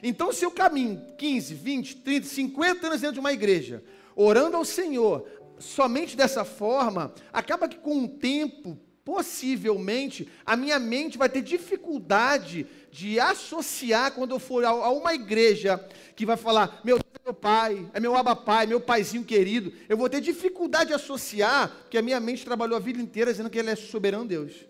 Então, 0.01 0.31
se 0.31 0.45
eu 0.45 0.51
caminho 0.51 1.01
15, 1.17 1.53
20, 1.53 1.95
30, 1.97 2.27
50 2.27 2.87
anos 2.87 3.01
dentro 3.01 3.15
de 3.15 3.19
uma 3.19 3.33
igreja, 3.33 3.83
orando 4.15 4.57
ao 4.57 4.65
Senhor, 4.65 5.27
somente 5.59 6.15
dessa 6.15 6.43
forma, 6.43 7.13
acaba 7.31 7.67
que 7.67 7.77
com 7.77 8.03
o 8.03 8.07
tempo, 8.07 8.77
possivelmente, 9.03 10.27
a 10.45 10.55
minha 10.55 10.77
mente 10.79 11.17
vai 11.17 11.29
ter 11.29 11.41
dificuldade 11.41 12.67
de 12.97 13.19
associar 13.19 14.11
quando 14.11 14.31
eu 14.31 14.39
for 14.39 14.65
a 14.65 14.89
uma 14.89 15.13
igreja 15.13 15.79
que 16.15 16.25
vai 16.25 16.35
falar, 16.35 16.81
meu 16.83 16.97
meu 17.23 17.33
pai, 17.33 17.85
é 17.93 17.99
meu 17.99 18.15
abapai, 18.15 18.65
meu 18.65 18.79
paizinho 18.79 19.23
querido. 19.23 19.73
Eu 19.89 19.97
vou 19.97 20.09
ter 20.09 20.21
dificuldade 20.21 20.87
de 20.87 20.93
associar, 20.93 21.69
porque 21.81 21.97
a 21.97 22.01
minha 22.01 22.21
mente 22.21 22.45
trabalhou 22.45 22.77
a 22.77 22.79
vida 22.79 23.01
inteira 23.01 23.31
dizendo 23.31 23.49
que 23.49 23.59
ele 23.59 23.69
é 23.69 23.75
soberano 23.75 24.25
Deus. 24.25 24.65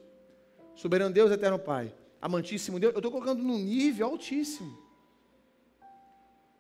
Soberano 0.76 1.14
Deus, 1.14 1.32
eterno 1.32 1.60
Pai. 1.60 1.94
Amantíssimo 2.20 2.80
Deus. 2.80 2.94
Eu 2.94 2.98
estou 2.98 3.12
colocando 3.12 3.44
num 3.44 3.60
nível 3.60 4.08
altíssimo. 4.08 4.76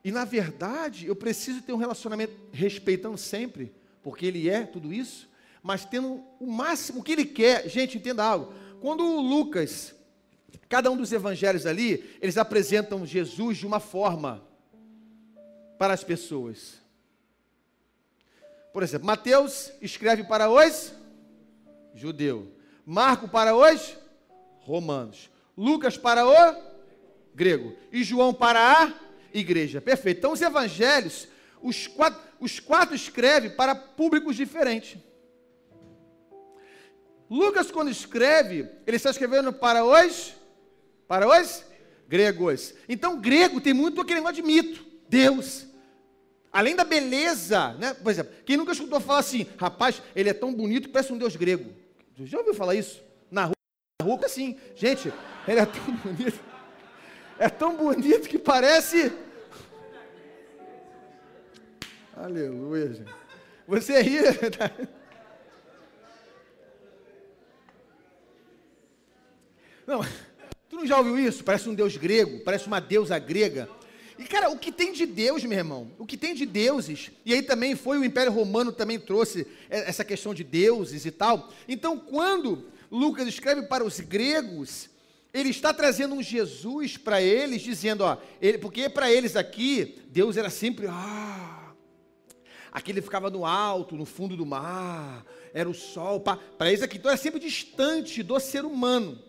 E 0.03 0.11
na 0.11 0.23
verdade, 0.23 1.07
eu 1.07 1.15
preciso 1.15 1.63
ter 1.63 1.73
um 1.73 1.77
relacionamento 1.77 2.33
respeitando 2.51 3.17
sempre, 3.17 3.73
porque 4.03 4.27
ele 4.27 4.47
é 4.47 4.67
tudo 4.67 4.93
isso, 4.93 5.27
mas 5.63 5.83
tendo 5.83 6.23
o 6.39 6.45
máximo 6.45 7.03
que 7.03 7.11
ele 7.11 7.25
quer. 7.25 7.67
Gente, 7.67 7.97
entenda 7.97 8.23
algo. 8.23 8.53
Quando 8.79 9.03
o 9.03 9.19
Lucas, 9.19 9.95
cada 10.69 10.91
um 10.91 10.97
dos 10.97 11.11
evangelhos 11.11 11.65
ali, 11.65 12.17
eles 12.21 12.37
apresentam 12.37 13.05
Jesus 13.05 13.57
de 13.57 13.65
uma 13.65 13.79
forma 13.79 14.43
para 15.77 15.93
as 15.93 16.03
pessoas. 16.03 16.81
Por 18.73 18.83
exemplo, 18.83 19.07
Mateus 19.07 19.71
escreve 19.81 20.23
para 20.23 20.49
os 20.49 20.93
judeus, 21.95 22.47
Marco 22.85 23.27
para 23.27 23.55
os 23.55 23.97
romanos, 24.59 25.29
Lucas 25.57 25.97
para 25.97 26.25
o 26.27 26.55
grego 27.33 27.75
e 27.91 28.03
João 28.03 28.33
para 28.33 28.83
a 28.83 28.93
igreja. 29.33 29.81
Perfeito. 29.81 30.19
Então 30.19 30.31
os 30.31 30.41
evangelhos, 30.41 31.27
os 31.61 31.87
quatro, 31.87 32.19
os 32.39 32.59
quatro 32.59 32.95
escrevem 32.95 33.49
para 33.49 33.73
públicos 33.73 34.35
diferentes. 34.35 34.97
Lucas 37.29 37.71
quando 37.71 37.89
escreve, 37.89 38.69
ele 38.85 38.97
está 38.97 39.09
escrevendo 39.09 39.51
para 39.51 39.83
os 39.83 40.36
para 41.07 41.27
os 41.27 41.63
gregos. 42.07 42.73
Então 42.87 43.19
grego 43.19 43.61
tem 43.61 43.73
muito 43.73 44.01
aquele 44.01 44.19
negócio 44.19 44.35
de 44.35 44.43
mito. 44.43 44.85
Deus, 45.09 45.67
Além 46.57 46.75
da 46.75 46.83
beleza, 46.83 47.73
né? 47.73 47.93
Por 47.93 48.09
exemplo, 48.09 48.33
quem 48.43 48.57
nunca 48.57 48.71
escutou 48.71 48.99
falar 48.99 49.19
assim, 49.19 49.45
rapaz, 49.57 50.01
ele 50.15 50.29
é 50.29 50.33
tão 50.33 50.51
bonito 50.51 50.87
que 50.87 50.93
parece 50.93 51.13
um 51.13 51.17
deus 51.17 51.35
grego. 51.35 51.71
Já 52.17 52.39
ouviu 52.39 52.53
falar 52.53 52.73
isso? 52.73 53.03
Na 53.29 53.45
rua, 53.45 53.53
na 54.01 54.05
rua 54.07 54.25
assim, 54.25 54.57
gente, 54.75 55.13
ele 55.47 55.59
é 55.59 55.65
tão 55.65 55.93
bonito. 56.03 56.39
É 57.37 57.47
tão 57.47 57.77
bonito 57.77 58.27
que 58.27 58.39
parece. 58.39 59.13
Aleluia, 62.15 62.91
gente. 62.91 63.13
Você 63.67 64.01
ri. 64.01 64.17
Não, 69.85 70.01
não 70.77 70.85
já 70.85 70.97
ouviu 70.99 71.17
isso? 71.17 71.43
Parece 71.43 71.67
um 71.67 71.73
deus 71.73 71.97
grego, 71.97 72.39
parece 72.41 72.67
uma 72.67 72.79
deusa 72.79 73.17
grega. 73.17 73.67
E, 74.17 74.23
cara, 74.23 74.49
o 74.49 74.57
que 74.57 74.71
tem 74.71 74.93
de 74.93 75.05
Deus, 75.05 75.43
meu 75.43 75.57
irmão? 75.57 75.91
O 75.97 76.05
que 76.05 76.17
tem 76.17 76.33
de 76.33 76.45
deuses? 76.45 77.11
E 77.25 77.33
aí 77.33 77.41
também 77.41 77.75
foi 77.75 77.97
o 77.97 78.05
Império 78.05 78.31
Romano 78.31 78.71
também 78.71 78.99
trouxe 78.99 79.45
essa 79.69 80.05
questão 80.05 80.33
de 80.33 80.43
deuses 80.43 81.05
e 81.05 81.11
tal. 81.11 81.51
Então, 81.67 81.99
quando 81.99 82.65
Lucas 82.91 83.27
escreve 83.27 83.63
para 83.63 83.83
os 83.83 83.99
gregos, 83.99 84.89
ele 85.33 85.49
está 85.49 85.73
trazendo 85.73 86.15
um 86.15 86.21
Jesus 86.21 86.97
para 86.97 87.21
eles, 87.21 87.61
dizendo, 87.61 88.03
ó, 88.03 88.17
ele, 88.41 88.57
porque 88.57 88.89
para 88.89 89.11
eles 89.11 89.35
aqui, 89.35 89.99
Deus 90.09 90.37
era 90.37 90.49
sempre, 90.49 90.87
ah, 90.87 91.73
aquele 92.71 93.01
ficava 93.01 93.29
no 93.29 93.45
alto, 93.45 93.95
no 93.95 94.05
fundo 94.05 94.35
do 94.35 94.45
mar, 94.45 95.25
era 95.53 95.69
o 95.69 95.75
sol, 95.75 96.19
para 96.21 96.69
eles 96.69 96.81
aqui, 96.81 96.97
então 96.97 97.11
era 97.11 97.19
sempre 97.19 97.39
distante 97.39 98.23
do 98.23 98.39
ser 98.39 98.65
humano, 98.65 99.19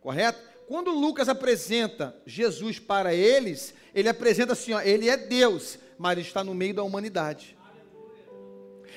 correto? 0.00 0.49
Quando 0.70 0.92
Lucas 0.92 1.28
apresenta 1.28 2.16
Jesus 2.24 2.78
para 2.78 3.12
eles, 3.12 3.74
ele 3.92 4.08
apresenta 4.08 4.52
assim, 4.52 4.72
ó, 4.72 4.80
ele 4.80 5.08
é 5.08 5.16
Deus, 5.16 5.80
mas 5.98 6.12
ele 6.12 6.20
está 6.20 6.44
no 6.44 6.54
meio 6.54 6.72
da 6.72 6.84
humanidade. 6.84 7.58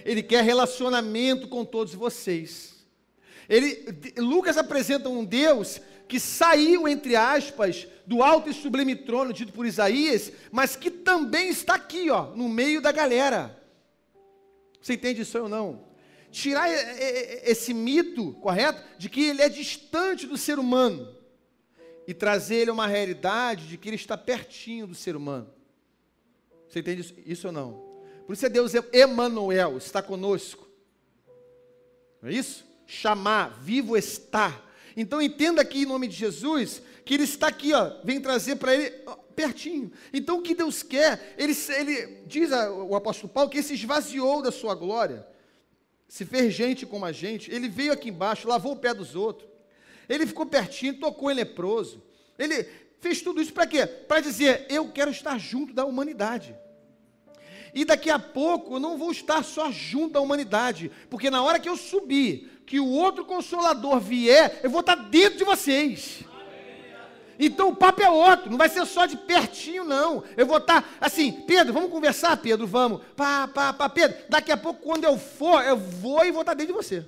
Ele 0.05 0.21
quer 0.21 0.43
relacionamento 0.43 1.47
com 1.47 1.65
todos 1.65 1.95
vocês. 1.95 2.75
Ele, 3.49 3.87
Lucas 4.17 4.55
apresenta 4.55 5.09
um 5.09 5.25
Deus 5.25 5.81
que 6.07 6.19
saiu, 6.19 6.87
entre 6.87 7.15
aspas, 7.15 7.87
do 8.05 8.21
alto 8.21 8.51
e 8.51 8.53
sublime 8.53 8.95
trono 8.95 9.33
dito 9.33 9.51
por 9.51 9.65
Isaías, 9.65 10.31
mas 10.51 10.75
que 10.75 10.91
também 10.91 11.49
está 11.49 11.73
aqui, 11.73 12.07
ó, 12.11 12.35
no 12.35 12.47
meio 12.47 12.81
da 12.81 12.91
galera. 12.91 13.59
Você 14.79 14.93
entende 14.93 15.23
isso 15.23 15.39
ou 15.39 15.49
não? 15.49 15.85
Tirar 16.29 16.69
esse 16.69 17.73
mito, 17.73 18.33
correto? 18.33 18.79
De 18.99 19.09
que 19.09 19.23
ele 19.23 19.41
é 19.41 19.49
distante 19.49 20.27
do 20.27 20.37
ser 20.37 20.59
humano 20.59 21.22
e 22.07 22.13
trazer 22.13 22.55
ele 22.55 22.69
a 22.69 22.73
uma 22.73 22.87
realidade 22.87 23.67
de 23.67 23.77
que 23.77 23.89
ele 23.89 23.95
está 23.95 24.17
pertinho 24.17 24.87
do 24.87 24.95
ser 24.95 25.15
humano. 25.15 25.49
Você 26.67 26.79
entende 26.79 27.01
isso, 27.01 27.13
isso 27.25 27.47
ou 27.47 27.53
não? 27.53 27.93
Por 28.25 28.33
isso 28.33 28.45
é 28.45 28.49
Deus 28.49 28.73
Emanuel, 28.91 29.77
está 29.77 30.01
conosco. 30.01 30.67
Não 32.21 32.29
é 32.29 32.33
isso? 32.33 32.65
Chamar, 32.85 33.59
vivo 33.61 33.97
está. 33.97 34.61
Então 34.95 35.21
entenda 35.21 35.61
aqui 35.61 35.83
em 35.83 35.85
nome 35.85 36.07
de 36.07 36.15
Jesus 36.15 36.81
que 37.05 37.13
ele 37.13 37.23
está 37.23 37.47
aqui, 37.47 37.73
ó, 37.73 38.01
vem 38.03 38.21
trazer 38.21 38.55
para 38.55 38.73
ele 38.73 38.93
ó, 39.05 39.15
pertinho. 39.15 39.91
Então 40.13 40.37
o 40.37 40.41
que 40.41 40.55
Deus 40.55 40.81
quer? 40.81 41.35
Ele, 41.37 41.53
ele 41.77 42.23
diz 42.25 42.51
a, 42.51 42.71
o 42.71 42.95
apóstolo 42.95 43.31
Paulo 43.31 43.49
que 43.49 43.57
ele 43.57 43.63
se 43.63 43.73
esvaziou 43.73 44.41
da 44.41 44.51
sua 44.51 44.73
glória, 44.73 45.27
se 46.07 46.25
fez 46.25 46.53
gente 46.53 46.85
como 46.85 47.05
a 47.05 47.11
gente. 47.11 47.51
Ele 47.51 47.67
veio 47.67 47.91
aqui 47.91 48.09
embaixo, 48.09 48.47
lavou 48.47 48.73
o 48.73 48.77
pé 48.77 48.93
dos 48.93 49.15
outros. 49.15 49.49
Ele 50.07 50.27
ficou 50.27 50.45
pertinho, 50.45 50.99
tocou 50.99 51.31
em 51.31 51.35
leproso. 51.35 52.03
Ele 52.37 52.67
fez 52.99 53.21
tudo 53.21 53.41
isso 53.41 53.53
para 53.53 53.67
quê? 53.67 53.85
Para 53.85 54.21
dizer: 54.21 54.65
eu 54.69 54.91
quero 54.91 55.11
estar 55.11 55.37
junto 55.37 55.73
da 55.73 55.85
humanidade. 55.85 56.55
E 57.73 57.83
daqui 57.83 58.09
a 58.09 58.19
pouco 58.19 58.75
eu 58.75 58.79
não 58.79 58.97
vou 58.97 59.11
estar 59.11 59.43
só 59.43 59.71
junto 59.71 60.13
da 60.13 60.21
humanidade, 60.21 60.91
porque 61.09 61.29
na 61.29 61.41
hora 61.41 61.59
que 61.59 61.67
eu 61.67 61.75
subir, 61.75 62.61
que 62.65 62.79
o 62.79 62.87
outro 62.87 63.25
consolador 63.25 63.99
vier, 63.99 64.59
eu 64.61 64.69
vou 64.69 64.81
estar 64.81 64.95
dentro 64.95 65.39
de 65.39 65.43
vocês. 65.43 66.23
Então 67.39 67.69
o 67.69 67.75
papo 67.75 68.01
é 68.01 68.09
outro, 68.09 68.51
não 68.51 68.59
vai 68.59 68.69
ser 68.69 68.85
só 68.85 69.07
de 69.07 69.17
pertinho, 69.17 69.83
não. 69.83 70.23
Eu 70.37 70.45
vou 70.45 70.57
estar 70.57 70.87
assim, 71.01 71.31
Pedro, 71.31 71.73
vamos 71.73 71.89
conversar, 71.89 72.37
Pedro, 72.37 72.67
vamos. 72.67 73.01
Pá, 73.15 73.47
pá, 73.47 73.73
pá, 73.73 73.89
Pedro, 73.89 74.17
daqui 74.29 74.51
a 74.51 74.57
pouco, 74.57 74.81
quando 74.81 75.03
eu 75.03 75.17
for, 75.17 75.63
eu 75.63 75.75
vou 75.75 76.23
e 76.23 76.31
vou 76.31 76.41
estar 76.41 76.53
dentro 76.53 76.73
de 76.73 76.77
você. 76.77 77.03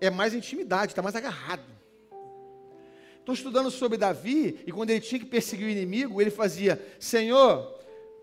É 0.00 0.10
mais 0.10 0.34
intimidade, 0.34 0.92
está 0.92 1.02
mais 1.02 1.16
agarrado. 1.16 1.64
Estou 3.18 3.34
estudando 3.34 3.70
sobre 3.70 3.96
Davi, 3.96 4.60
e 4.66 4.72
quando 4.72 4.90
ele 4.90 5.00
tinha 5.00 5.18
que 5.18 5.24
perseguir 5.26 5.66
o 5.66 5.70
inimigo, 5.70 6.20
ele 6.20 6.30
fazia, 6.30 6.80
Senhor, 6.98 7.74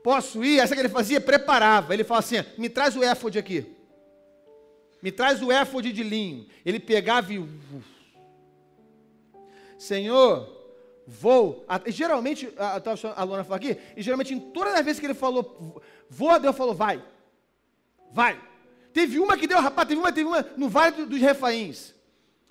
Posso 0.04 0.44
ir? 0.44 0.60
Essa 0.60 0.74
que 0.74 0.82
ele 0.82 0.90
fazia, 0.90 1.22
preparava. 1.22 1.94
Ele 1.94 2.04
fala 2.04 2.20
assim: 2.20 2.36
me 2.58 2.70
traz 2.70 2.96
o 2.96 3.04
éfode 3.04 3.38
aqui. 3.38 3.66
Me 5.02 5.12
traz 5.12 5.42
o 5.42 5.52
éfode 5.52 5.92
de 5.92 6.04
linho. 6.04 6.48
Ele 6.66 6.80
pegava 6.80 7.32
e. 7.34 7.44
Senhor, 9.78 10.48
vou. 11.06 11.66
Geralmente, 11.88 12.52
a, 12.58 12.78
a, 12.78 12.82
a 13.22 13.24
Luana 13.24 13.44
falou 13.44 13.58
aqui, 13.58 13.78
e 13.96 14.02
geralmente 14.02 14.34
em 14.34 14.40
todas 14.40 14.74
as 14.74 14.86
vezes 14.86 15.00
que 15.00 15.06
ele 15.06 15.14
falou, 15.14 15.82
vou, 16.10 16.40
Deus 16.40 16.56
falou, 16.56 16.74
vai. 16.74 17.04
Vai. 18.12 18.40
Teve 18.94 19.20
uma 19.20 19.38
que 19.38 19.48
deu, 19.48 19.60
rapaz, 19.60 19.88
teve 19.88 20.00
uma, 20.00 20.12
teve 20.12 20.28
uma 20.28 20.46
no 20.58 20.68
Vale 20.70 21.06
dos 21.06 21.20
Refaíns. 21.20 21.94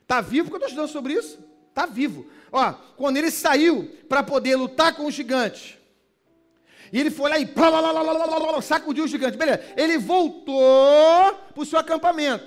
Está 0.03 0.21
vivo, 0.21 0.51
porque 0.51 0.65
eu 0.65 0.69
estou 0.69 0.85
estudando 0.85 0.93
sobre 0.93 1.13
isso. 1.15 1.39
Está 1.69 1.87
vivo. 1.87 2.27
Ó, 2.51 2.73
quando 2.97 3.17
ele 3.17 3.31
saiu 3.31 3.91
para 4.09 4.23
poder 4.23 4.57
lutar 4.57 4.95
com 4.95 5.07
o 5.07 5.11
gigante, 5.11 5.79
e 6.93 6.99
ele 6.99 7.11
foi 7.11 7.31
lá 7.31 7.39
e 7.39 7.45
blá, 7.45 7.71
blá, 7.71 7.93
blá, 7.93 8.63
sacudiu 8.63 9.05
o 9.05 9.09
gigante. 9.09 9.39
Beleza. 9.39 9.63
Ele 9.77 9.97
voltou 9.99 11.33
para 11.55 11.63
o 11.63 11.65
seu 11.65 11.79
acampamento. 11.79 12.45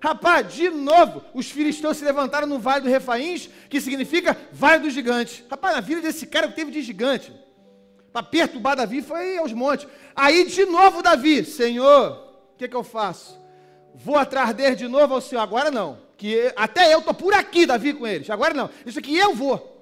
Rapaz, 0.00 0.52
de 0.52 0.68
novo, 0.68 1.24
os 1.32 1.50
filisteus 1.50 1.96
se 1.96 2.04
levantaram 2.04 2.46
no 2.46 2.58
Vale 2.58 2.82
do 2.82 2.88
Refaíns, 2.88 3.48
que 3.70 3.80
significa 3.80 4.36
Vale 4.52 4.82
dos 4.82 4.92
Gigantes. 4.92 5.44
Rapaz, 5.48 5.74
na 5.74 5.80
vida 5.80 6.00
desse 6.00 6.26
cara 6.26 6.48
que 6.48 6.54
teve 6.54 6.70
de 6.70 6.82
gigante. 6.82 7.32
Para 8.12 8.22
perturbar 8.22 8.76
Davi 8.76 9.02
foi 9.02 9.38
aos 9.38 9.52
montes. 9.52 9.86
Aí 10.14 10.44
de 10.46 10.64
novo 10.64 11.02
Davi, 11.02 11.44
Senhor, 11.44 12.25
o 12.56 12.58
que, 12.58 12.68
que 12.68 12.74
eu 12.74 12.82
faço? 12.82 13.38
Vou 13.94 14.16
atrás 14.16 14.54
dele 14.54 14.74
de 14.74 14.88
novo 14.88 15.12
ao 15.12 15.20
Senhor. 15.20 15.42
Agora 15.42 15.70
não. 15.70 15.98
Que 16.16 16.50
até 16.56 16.94
eu 16.94 17.00
estou 17.00 17.12
por 17.12 17.34
aqui, 17.34 17.66
Davi, 17.66 17.92
com 17.92 18.06
eles. 18.06 18.30
Agora 18.30 18.54
não. 18.54 18.70
Isso 18.86 18.98
aqui 18.98 19.14
eu 19.14 19.34
vou. 19.34 19.78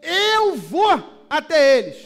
Eu 0.00 0.56
vou 0.56 1.26
até 1.28 1.80
eles. 1.80 1.98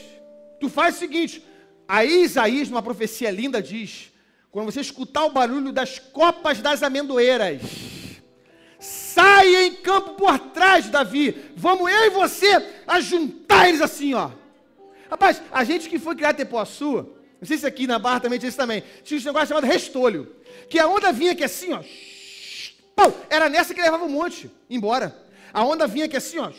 Tu 0.59 0.69
faz 0.69 0.97
o 0.97 0.99
seguinte, 0.99 1.47
aí 1.87 2.25
Isaías, 2.25 2.69
numa 2.69 2.83
profecia 2.83 3.31
linda, 3.31 3.63
diz: 3.63 4.13
quando 4.51 4.73
você 4.73 4.81
escutar 4.81 5.25
o 5.25 5.31
barulho 5.31 5.71
das 5.71 6.01
copas 6.01 6.61
das 6.61 6.83
amendoeiras, 6.83 7.63
saia 8.81 9.69
em 9.69 9.75
campo 9.75 10.15
por 10.15 10.37
trás, 10.51 10.89
Davi. 10.89 11.53
Vamos 11.55 11.93
eu 11.93 12.07
e 12.07 12.11
você 12.11 12.51
a 12.89 13.01
juntar 13.01 13.69
eles 13.69 13.81
assim, 13.81 14.15
ó. 14.15 14.33
Rapaz, 15.09 15.41
a 15.53 15.63
gente 15.63 15.89
que 15.89 16.01
foi 16.01 16.17
criado 16.17 16.35
em 16.35 16.39
Tepoaçu, 16.39 17.22
não 17.43 17.47
sei 17.47 17.59
se 17.59 17.67
aqui 17.67 17.87
na 17.87 17.99
Barra 17.99 18.21
também 18.21 18.39
tinha 18.39 18.49
isso 18.49 18.57
também, 18.57 18.83
tinha 19.03 19.21
um 19.21 19.25
negócio 19.25 19.49
chamado 19.49 19.67
restolho, 19.67 20.35
que 20.71 20.79
a 20.79 20.87
onda 20.87 21.13
vinha 21.13 21.33
aqui 21.33 21.45
assim, 21.45 21.75
ó. 21.75 21.83
Era 23.29 23.49
nessa 23.49 23.75
que 23.75 23.83
levava 23.83 24.05
um 24.05 24.09
monte 24.09 24.49
embora. 24.71 25.15
A 25.53 25.65
onda 25.65 25.87
vinha 25.87 26.05
aqui 26.07 26.17
assim, 26.17 26.39
ó 26.39 26.53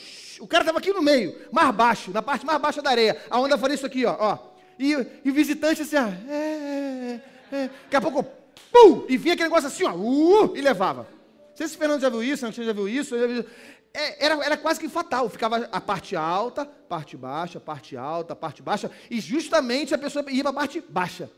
o 0.44 0.48
cara 0.48 0.64
estava 0.64 0.78
aqui 0.80 0.92
no 0.92 1.02
meio, 1.02 1.34
mais 1.52 1.74
baixo, 1.74 2.12
na 2.12 2.22
parte 2.22 2.46
mais 2.46 2.60
baixa 2.60 2.82
da 2.82 2.90
areia. 2.90 3.18
A 3.30 3.40
onda 3.40 3.58
fazia 3.58 3.76
isso 3.76 3.86
aqui, 3.86 4.06
ó. 4.06 4.16
ó. 4.20 4.38
E, 4.78 4.94
o 4.96 5.08
visitante 5.34 5.84
assim, 5.84 5.96
ó, 5.96 6.08
é, 6.30 7.20
é, 7.52 7.56
é. 7.56 7.70
Daqui 7.84 7.96
a 7.96 8.02
pouco, 8.02 8.24
pum, 8.72 9.06
e 9.08 9.16
vinha 9.16 9.36
aquele 9.36 9.48
negócio 9.48 9.68
assim, 9.68 9.86
ó, 9.86 9.94
uh, 9.94 10.58
e 10.58 10.62
levava. 10.62 11.08
Não 11.54 11.58
sei 11.58 11.68
se 11.68 11.76
o 11.76 11.78
Fernando 11.78 12.02
já 12.02 12.10
viu 12.10 12.24
isso, 12.24 12.44
não 12.44 12.52
já 12.52 12.74
viu 12.74 12.90
isso. 12.90 13.18
Já 13.18 13.28
viu... 13.28 13.46
É, 13.94 14.26
era, 14.26 14.44
era 14.44 14.58
quase 14.58 14.80
que 14.80 14.90
fatal. 14.90 15.30
Ficava 15.30 15.70
a 15.72 15.80
parte 15.80 16.16
alta, 16.16 16.66
parte 16.66 17.16
baixa, 17.16 17.60
parte 17.60 17.96
alta, 17.96 18.36
parte 18.36 18.64
baixa. 18.64 18.90
E 19.08 19.20
justamente 19.20 19.94
a 19.94 19.98
pessoa 20.00 20.26
ia 20.32 20.42
para 20.42 20.50
a 20.50 20.54
parte 20.54 20.84
baixa. 20.90 21.30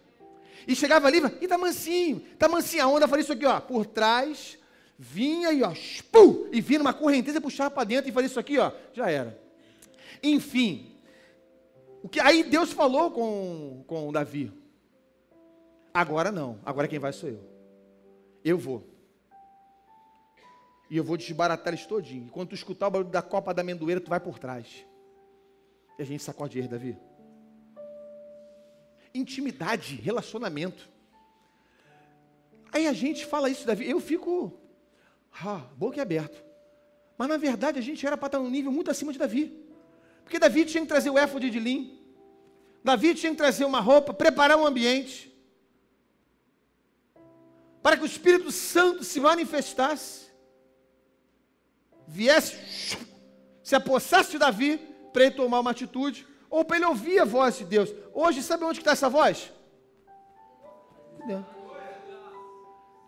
E 0.65 0.73
chegava 0.73 1.07
ali, 1.07 1.21
e 1.41 1.47
tá 1.47 1.57
mansinho, 1.57 2.21
tá 2.39 2.47
mansinho. 2.47 2.83
A 2.83 2.87
onda 2.87 3.07
fazia 3.09 3.23
isso 3.23 3.33
aqui, 3.33 3.45
ó, 3.45 3.59
por 3.59 3.85
trás, 3.85 4.57
vinha 4.97 5.51
e 5.51 5.61
ó, 5.61 5.73
pum, 6.11 6.47
e 6.51 6.61
vinha 6.61 6.79
numa 6.79 6.93
correnteza, 6.93 7.41
puxava 7.41 7.69
para 7.69 7.83
dentro 7.83 8.09
e 8.09 8.13
fazia 8.13 8.27
isso 8.27 8.39
aqui, 8.39 8.57
ó, 8.57 8.71
já 8.93 9.09
era. 9.11 9.37
Enfim, 10.23 10.95
o 12.01 12.07
que 12.07 12.19
aí 12.19 12.41
Deus 12.41 12.71
falou 12.71 13.11
com, 13.11 13.83
com 13.85 14.11
Davi. 14.11 14.51
Agora 15.93 16.31
não, 16.31 16.59
agora 16.65 16.87
quem 16.87 16.99
vai 16.99 17.13
sou 17.13 17.29
eu. 17.29 17.43
Eu 18.43 18.57
vou. 18.57 18.94
E 20.89 20.97
eu 20.97 21.03
vou 21.03 21.17
desbaratar 21.17 21.73
eles 21.73 21.85
todinho. 21.85 22.27
E 22.27 22.29
quando 22.29 22.49
tu 22.49 22.55
escutar 22.55 22.87
o 22.87 22.91
barulho 22.91 23.09
da 23.09 23.21
copa 23.21 23.53
da 23.53 23.61
amendoeira, 23.61 23.99
tu 23.99 24.09
vai 24.09 24.19
por 24.19 24.37
trás. 24.37 24.85
E 25.97 26.01
a 26.01 26.05
gente 26.05 26.23
sacode 26.23 26.57
ele, 26.57 26.67
Davi. 26.67 26.97
Intimidade, 29.13 29.95
relacionamento. 29.95 30.89
Aí 32.71 32.87
a 32.87 32.93
gente 32.93 33.25
fala 33.25 33.49
isso, 33.49 33.65
Davi. 33.65 33.89
Eu 33.89 33.99
fico 33.99 34.59
ah, 35.43 35.61
boca 35.75 36.01
aberto. 36.01 36.43
Mas 37.17 37.29
na 37.29 37.37
verdade 37.37 37.79
a 37.79 37.81
gente 37.81 38.05
era 38.05 38.17
para 38.17 38.27
estar 38.27 38.39
num 38.39 38.49
nível 38.49 38.71
muito 38.71 38.91
acima 38.91 39.11
de 39.11 39.19
Davi. 39.19 39.65
Porque 40.23 40.39
Davi 40.39 40.65
tinha 40.65 40.81
que 40.81 40.87
trazer 40.87 41.09
o 41.09 41.17
éfode 41.17 41.49
de 41.49 41.59
linho. 41.59 41.97
Davi 42.83 43.15
tinha 43.15 43.31
que 43.31 43.37
trazer 43.37 43.65
uma 43.65 43.79
roupa, 43.79 44.13
preparar 44.13 44.57
um 44.57 44.65
ambiente. 44.65 45.33
Para 47.81 47.97
que 47.97 48.03
o 48.03 48.05
Espírito 48.05 48.51
Santo 48.51 49.03
se 49.03 49.19
manifestasse. 49.19 50.24
Viesse, 52.07 52.57
se 53.63 53.75
apossasse 53.75 54.31
de 54.31 54.37
Davi, 54.37 54.77
para 55.11 55.25
ele 55.25 55.35
tomar 55.35 55.59
uma 55.59 55.71
atitude. 55.71 56.27
Ou 56.49 56.63
para 56.63 56.77
ele 56.77 56.85
ouvir 56.85 57.19
a 57.19 57.25
voz 57.25 57.57
de 57.57 57.65
Deus. 57.65 57.93
Hoje, 58.13 58.41
sabe 58.41 58.63
onde 58.63 58.79
está 58.79 58.91
essa 58.91 59.09
voz? 59.09 59.51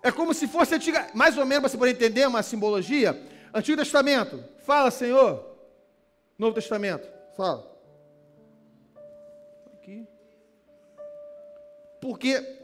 É 0.02 0.12
como 0.12 0.34
se 0.34 0.48
fosse 0.48 0.76
antiga, 0.76 1.10
mais 1.14 1.38
ou 1.38 1.46
menos 1.46 1.62
para 1.62 1.70
você 1.70 1.78
poder 1.78 1.92
entender 1.92 2.28
uma 2.28 2.42
simbologia. 2.42 3.20
Antigo 3.54 3.78
Testamento, 3.78 4.44
fala, 4.66 4.90
Senhor. 4.92 5.46
Novo 6.38 6.54
Testamento, 6.54 7.08
fala. 7.36 7.66
Aqui. 9.74 10.08
Porque 12.02 12.58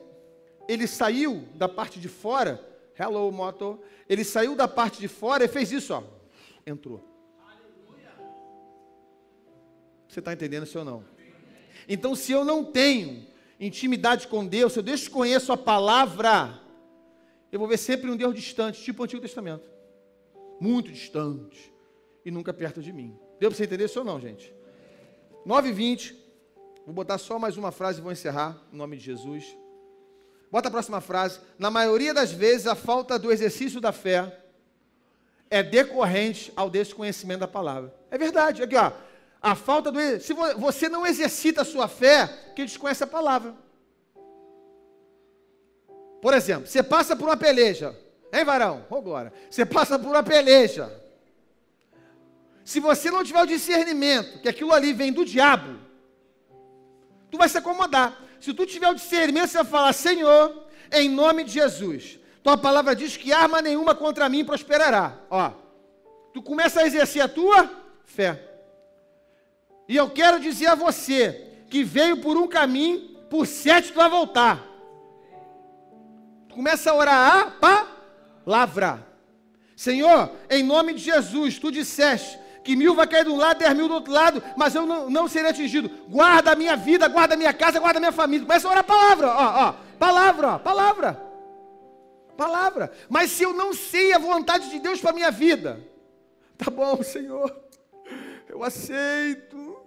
ele 0.67 0.88
saiu 0.88 1.48
da 1.56 1.67
parte 1.67 2.00
de 2.00 2.08
fora, 2.08 2.63
hello 2.98 3.32
moto, 3.32 3.80
ele 4.08 4.24
saiu 4.24 4.56
da 4.56 4.67
parte 4.67 5.00
de 5.00 5.08
fora 5.08 5.43
e 5.43 5.48
fez 5.48 5.72
isso, 5.72 5.93
ó, 5.93 6.04
entrou. 6.65 7.04
Você 10.08 10.19
está 10.19 10.32
entendendo 10.32 10.63
isso 10.63 10.78
ou 10.78 10.86
não? 10.86 11.04
Então, 11.88 12.15
se 12.15 12.32
eu 12.32 12.45
não 12.45 12.63
tenho 12.63 13.26
intimidade 13.60 14.28
com 14.28 14.45
Deus, 14.45 14.73
se 14.73 14.80
eu 14.80 14.84
desconheço 14.84 15.52
a 15.52 15.58
palavra, 15.58 16.60
eu 17.52 17.60
vou 17.60 17.67
ver 17.67 17.78
sempre 17.78 18.10
um 18.10 18.15
Deus 18.15 18.34
distante, 18.36 18.82
tipo 18.82 19.02
o 19.02 19.06
Antigo 19.06 19.21
Testamento. 19.21 19.69
Muito 20.60 20.91
distante. 20.91 21.73
E 22.23 22.32
nunca 22.32 22.54
perto 22.54 22.82
de 22.82 22.93
mim. 22.93 23.17
Deu 23.39 23.49
para 23.49 23.58
você 23.58 23.63
entender 23.63 23.86
isso 23.86 23.99
ou 23.99 24.06
não, 24.06 24.19
gente? 24.19 24.54
9 25.45 25.69
e 25.69 25.73
20. 25.73 26.23
Vou 26.86 26.93
botar 26.93 27.17
só 27.17 27.39
mais 27.39 27.58
uma 27.58 27.71
frase 27.71 27.99
e 27.99 28.02
vou 28.02 28.12
encerrar, 28.12 28.62
em 28.71 28.78
nome 28.78 28.97
de 28.97 29.04
Jesus. 29.04 29.58
Bota 30.52 30.67
a 30.67 30.71
próxima 30.71 31.02
frase. 31.02 31.39
Na 31.58 31.71
maioria 31.71 32.13
das 32.13 32.32
vezes, 32.32 32.67
a 32.67 32.76
falta 32.76 33.17
do 33.17 33.32
exercício 33.32 33.82
da 33.82 33.91
fé 33.91 34.42
é 35.54 35.62
decorrente 35.62 36.52
ao 36.56 36.68
desconhecimento 36.68 37.42
da 37.42 37.48
palavra. 37.48 37.94
É 38.10 38.18
verdade. 38.18 38.63
Aqui, 38.63 38.76
ó. 38.76 38.92
A 39.39 39.54
falta 39.54 39.92
do. 39.92 40.00
Se 40.20 40.34
você 40.58 40.89
não 40.89 41.06
exercita 41.06 41.62
a 41.62 41.66
sua 41.66 41.88
fé, 41.88 42.28
que 42.56 42.63
desconhece 42.63 43.04
a 43.04 43.08
palavra. 43.08 43.54
Por 46.20 46.34
exemplo, 46.34 46.66
você 46.66 46.82
passa 46.82 47.16
por 47.16 47.26
uma 47.26 47.38
peleja. 47.38 47.96
Hein, 48.34 48.44
varão? 48.44 48.84
Ô, 48.89 49.00
glória. 49.00 49.32
Você 49.48 49.63
passa 49.63 50.00
por 50.00 50.08
uma 50.08 50.24
peleja. 50.24 50.92
Se 52.66 52.80
você 52.80 53.12
não 53.12 53.24
tiver 53.24 53.44
o 53.44 53.46
discernimento 53.46 54.42
que 54.42 54.50
aquilo 54.50 54.74
ali 54.74 54.92
vem 54.92 55.13
do 55.13 55.24
diabo, 55.24 55.80
tu 57.30 57.38
vai 57.38 57.48
se 57.48 57.60
acomodar. 57.60 58.20
Se 58.42 58.52
tu 58.56 58.66
tiver 58.66 58.89
o 58.89 58.96
discernimento, 58.96 59.50
você 59.50 59.58
vai 59.58 59.66
falar: 59.68 59.94
Senhor, 59.94 60.66
em 60.92 61.10
nome 61.10 61.44
de 61.44 61.52
Jesus, 61.52 62.18
tua 62.43 62.58
palavra 62.58 62.93
diz 62.93 63.15
que 63.15 63.32
arma 63.32 63.62
nenhuma 63.62 63.95
contra 63.95 64.27
mim 64.27 64.43
prosperará. 64.43 65.13
Ó, 65.29 65.51
tu 66.34 66.41
começa 66.41 66.82
a 66.82 66.86
exercer 66.86 67.21
a 67.21 67.27
tua 67.27 67.69
fé. 68.03 68.38
E 69.88 69.95
eu 69.95 70.10
quero 70.10 70.39
dizer 70.39 70.67
a 70.67 70.75
você 70.75 71.63
que 71.69 71.84
veio 71.84 72.17
por 72.17 72.36
um 72.36 72.47
caminho, 72.47 72.99
por 73.29 73.47
sete 73.47 73.93
tu 73.93 73.95
vai 73.95 74.10
voltar. 74.10 74.62
Tu 76.49 76.56
começa 76.56 76.91
a 76.91 76.95
orar 76.95 77.56
a 77.62 77.95
palavra. 78.45 79.08
Senhor, 79.75 80.29
em 80.49 80.63
nome 80.63 80.93
de 80.93 80.99
Jesus, 80.99 81.58
tu 81.58 81.71
disseste 81.71 82.38
que 82.63 82.75
mil 82.75 82.93
vai 82.93 83.08
cair 83.08 83.23
de 83.23 83.32
um 83.32 83.38
lado, 83.38 83.60
dez 83.60 83.73
mil 83.73 83.88
do 83.88 83.95
outro 83.95 84.12
lado, 84.12 84.43
mas 84.58 84.75
eu 84.75 84.86
não, 84.86 85.10
não 85.10 85.27
serei 85.29 85.49
atingido. 85.49 85.89
Guarda 86.10 86.51
a 86.51 86.56
minha 86.56 86.75
vida, 86.75 87.08
guarda 87.08 87.36
a 87.36 87.38
minha 87.38 87.53
casa, 87.53 87.79
guarda 87.79 87.99
a 87.99 88.01
minha 88.01 88.12
família. 88.12 88.45
Começa 88.45 88.67
a 88.67 88.71
orar 88.71 88.82
a 88.82 88.84
palavra, 88.84 89.27
ó, 89.27 89.69
ó, 89.69 89.73
palavra, 89.97 90.47
ó, 90.49 90.60
palavra. 90.60 91.33
Palavra. 92.38 92.91
Mas 93.10 93.32
se 93.32 93.43
eu 93.43 93.54
não 93.54 93.74
sei 93.74 94.13
a 94.13 94.17
vontade 94.17 94.69
de 94.69 94.80
Deus 94.80 95.00
para 95.00 95.13
minha 95.13 95.32
vida, 95.32 95.80
tá 96.58 96.69
bom, 96.69 97.02
Senhor, 97.04 97.56
eu 98.50 98.63
aceito. 98.63 99.82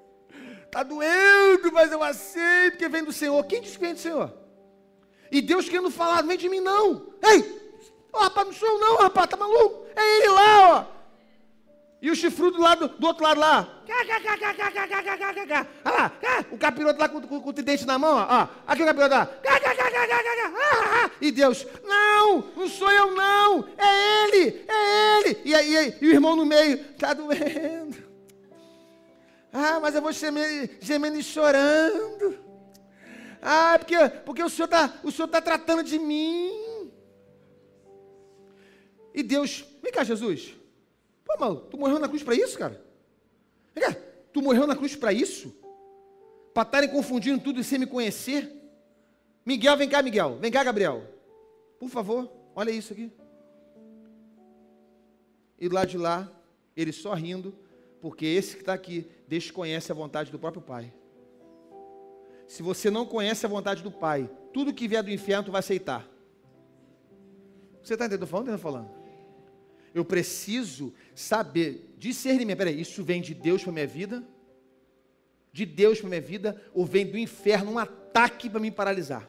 Tá 0.70 0.82
doendo, 0.82 1.72
mas 1.72 1.90
eu 1.90 2.02
aceito 2.02 2.76
que 2.76 2.88
vem 2.88 3.02
do 3.02 3.12
Senhor. 3.12 3.42
Quem 3.46 3.62
diz 3.62 3.76
que 3.76 3.80
vem 3.80 3.94
do 3.94 4.00
Senhor? 4.00 4.32
E 5.30 5.40
Deus 5.40 5.68
querendo 5.68 5.90
falar, 5.90 6.22
vem 6.22 6.36
de 6.36 6.48
mim 6.48 6.60
não. 6.60 7.14
Ei, 7.22 7.78
rapaz, 8.14 8.46
não 8.46 8.54
sou 8.54 8.68
eu 8.68 8.78
não, 8.78 8.96
rapaz, 8.98 9.28
tá 9.28 9.36
maluco? 9.36 9.86
É 9.94 10.18
ele 10.18 10.28
lá, 10.28 10.70
ó. 10.70 10.95
E 12.00 12.10
o 12.10 12.14
chifrudo 12.14 12.60
lá 12.60 12.74
do, 12.74 12.88
do 12.88 13.06
outro 13.06 13.24
lado 13.24 13.40
lá. 13.40 13.68
Olha 15.84 15.96
lá, 15.96 16.44
o 16.50 16.58
capiroto 16.58 17.00
lá 17.00 17.08
com, 17.08 17.20
com, 17.22 17.40
com 17.40 17.50
o 17.50 17.52
dente 17.52 17.86
na 17.86 17.98
mão, 17.98 18.16
ó. 18.16 18.48
Aqui 18.66 18.82
o 18.82 18.86
capiroto 18.86 19.14
lá. 19.14 19.30
E 21.20 21.32
Deus, 21.32 21.66
não, 21.84 22.52
não 22.54 22.68
sou 22.68 22.90
eu 22.90 23.14
não, 23.14 23.66
é 23.78 24.24
ele, 24.24 24.64
é 24.68 25.20
ele. 25.20 25.40
E 25.44 25.54
aí, 25.54 25.96
e 26.00 26.06
o 26.06 26.10
irmão 26.10 26.36
no 26.36 26.44
meio, 26.44 26.84
tá 26.94 27.14
doendo. 27.14 28.04
Ah, 29.52 29.80
mas 29.80 29.94
eu 29.94 30.02
vou 30.02 30.12
gemendo, 30.12 30.70
gemendo 30.80 31.18
e 31.18 31.22
chorando. 31.22 32.38
Ah, 33.40 33.76
porque, 33.78 33.96
porque 34.24 34.42
o 34.42 34.50
Senhor 34.50 34.66
está 34.66 34.88
tá 34.88 35.40
tratando 35.40 35.82
de 35.82 35.98
mim. 35.98 36.52
E 39.14 39.22
Deus, 39.22 39.64
vem 39.82 39.90
cá, 39.90 40.04
Jesus. 40.04 40.55
Pô, 41.26 41.36
mano, 41.38 41.60
tu 41.62 41.76
morreu 41.76 41.98
na 41.98 42.08
cruz 42.08 42.22
para 42.22 42.34
isso, 42.34 42.56
cara? 42.56 42.80
Vem 43.74 43.84
cá, 43.84 43.96
tu 44.32 44.40
morreu 44.40 44.66
na 44.66 44.76
cruz 44.76 44.94
para 44.94 45.12
isso? 45.12 45.54
Para 46.54 46.62
estarem 46.62 46.88
confundindo 46.88 47.42
tudo 47.42 47.60
e 47.60 47.64
sem 47.64 47.78
me 47.78 47.86
conhecer? 47.86 48.50
Miguel, 49.44 49.76
vem 49.76 49.88
cá, 49.88 50.00
Miguel. 50.02 50.38
Vem 50.40 50.50
cá, 50.50 50.64
Gabriel. 50.64 51.04
Por 51.78 51.90
favor, 51.90 52.30
olha 52.54 52.70
isso 52.70 52.92
aqui. 52.92 53.12
E 55.58 55.68
lá 55.68 55.84
de 55.84 55.98
lá, 55.98 56.30
ele 56.76 56.92
só 56.92 57.12
rindo, 57.14 57.54
porque 58.00 58.24
esse 58.24 58.54
que 58.54 58.62
está 58.62 58.72
aqui 58.72 59.06
desconhece 59.26 59.90
a 59.90 59.94
vontade 59.94 60.30
do 60.30 60.38
próprio 60.38 60.62
Pai. 60.62 60.92
Se 62.46 62.62
você 62.62 62.90
não 62.90 63.04
conhece 63.04 63.44
a 63.44 63.48
vontade 63.48 63.82
do 63.82 63.90
Pai, 63.90 64.30
tudo 64.52 64.72
que 64.72 64.86
vier 64.86 65.02
do 65.02 65.10
inferno 65.10 65.44
tu 65.44 65.52
vai 65.52 65.58
aceitar. 65.58 66.08
Você 67.82 67.94
está 67.94 68.06
entendendo? 68.06 68.26
Falando, 68.26 68.48
estou 68.48 68.72
falando. 68.72 68.90
Eu 69.96 70.04
preciso 70.04 70.92
saber, 71.14 71.94
discernimento. 71.96 72.58
Peraí, 72.58 72.78
isso 72.78 73.02
vem 73.02 73.22
de 73.22 73.32
Deus 73.32 73.62
para 73.62 73.72
minha 73.72 73.86
vida? 73.86 74.22
De 75.50 75.64
Deus 75.64 75.98
para 75.98 76.10
minha 76.10 76.20
vida? 76.20 76.62
Ou 76.74 76.84
vem 76.84 77.06
do 77.06 77.16
inferno 77.16 77.72
um 77.72 77.78
ataque 77.78 78.50
para 78.50 78.60
me 78.60 78.70
paralisar? 78.70 79.26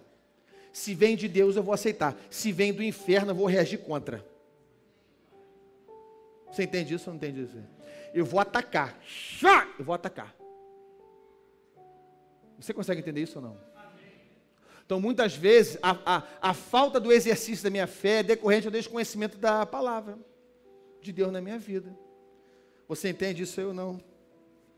Se 0.74 0.94
vem 0.94 1.16
de 1.16 1.30
Deus, 1.30 1.56
eu 1.56 1.64
vou 1.64 1.74
aceitar. 1.74 2.20
Se 2.30 2.52
vem 2.52 2.74
do 2.74 2.84
inferno, 2.84 3.32
eu 3.32 3.36
vou 3.36 3.46
reagir 3.46 3.78
contra. 3.78 4.28
Você 6.52 6.64
entende 6.64 6.96
isso 6.96 7.10
ou 7.10 7.14
não 7.14 7.18
entende 7.18 7.44
isso? 7.44 7.64
Eu 8.14 8.26
vou 8.26 8.42
atacar. 8.42 9.00
Eu 9.80 9.86
vou 9.86 9.96
atacar. 9.96 10.36
Você 12.60 12.74
consegue 12.74 13.00
entender 13.00 13.22
isso 13.22 13.40
ou 13.40 13.46
não? 13.46 13.58
Então, 14.86 15.00
muitas 15.00 15.34
vezes, 15.34 15.78
a, 15.82 15.98
a, 16.06 16.24
a 16.42 16.54
falta 16.54 17.00
do 17.00 17.10
exercício 17.10 17.64
da 17.64 17.70
minha 17.70 17.88
fé 17.88 18.20
é 18.20 18.24
decorrente 18.24 18.66
do 18.66 18.72
desconhecimento 18.72 19.38
da 19.38 19.66
palavra 19.66 20.27
de 21.08 21.14
Deus 21.14 21.32
na 21.32 21.40
minha 21.40 21.58
vida. 21.58 21.98
Você 22.88 23.10
entende 23.10 23.44
isso 23.44 23.62
ou 23.62 23.74
não? 23.74 24.02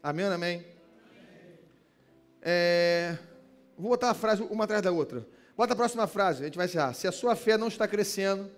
Amém 0.02 0.26
ou 0.28 0.32
amém? 0.32 0.66
É, 2.42 3.18
vou 3.76 3.90
botar 3.90 4.12
a 4.12 4.14
frase 4.14 4.44
uma 4.44 4.64
atrás 4.64 4.84
da 4.84 4.92
outra. 4.92 5.28
Bota 5.58 5.74
a 5.74 5.76
próxima 5.76 6.06
frase, 6.06 6.44
a 6.44 6.46
gente 6.46 6.56
vai 6.56 6.68
encerrar. 6.68 6.94
Se 6.94 7.08
a 7.08 7.12
sua 7.12 7.36
fé 7.36 7.58
não 7.58 7.68
está 7.68 7.88
crescendo, 7.88 8.50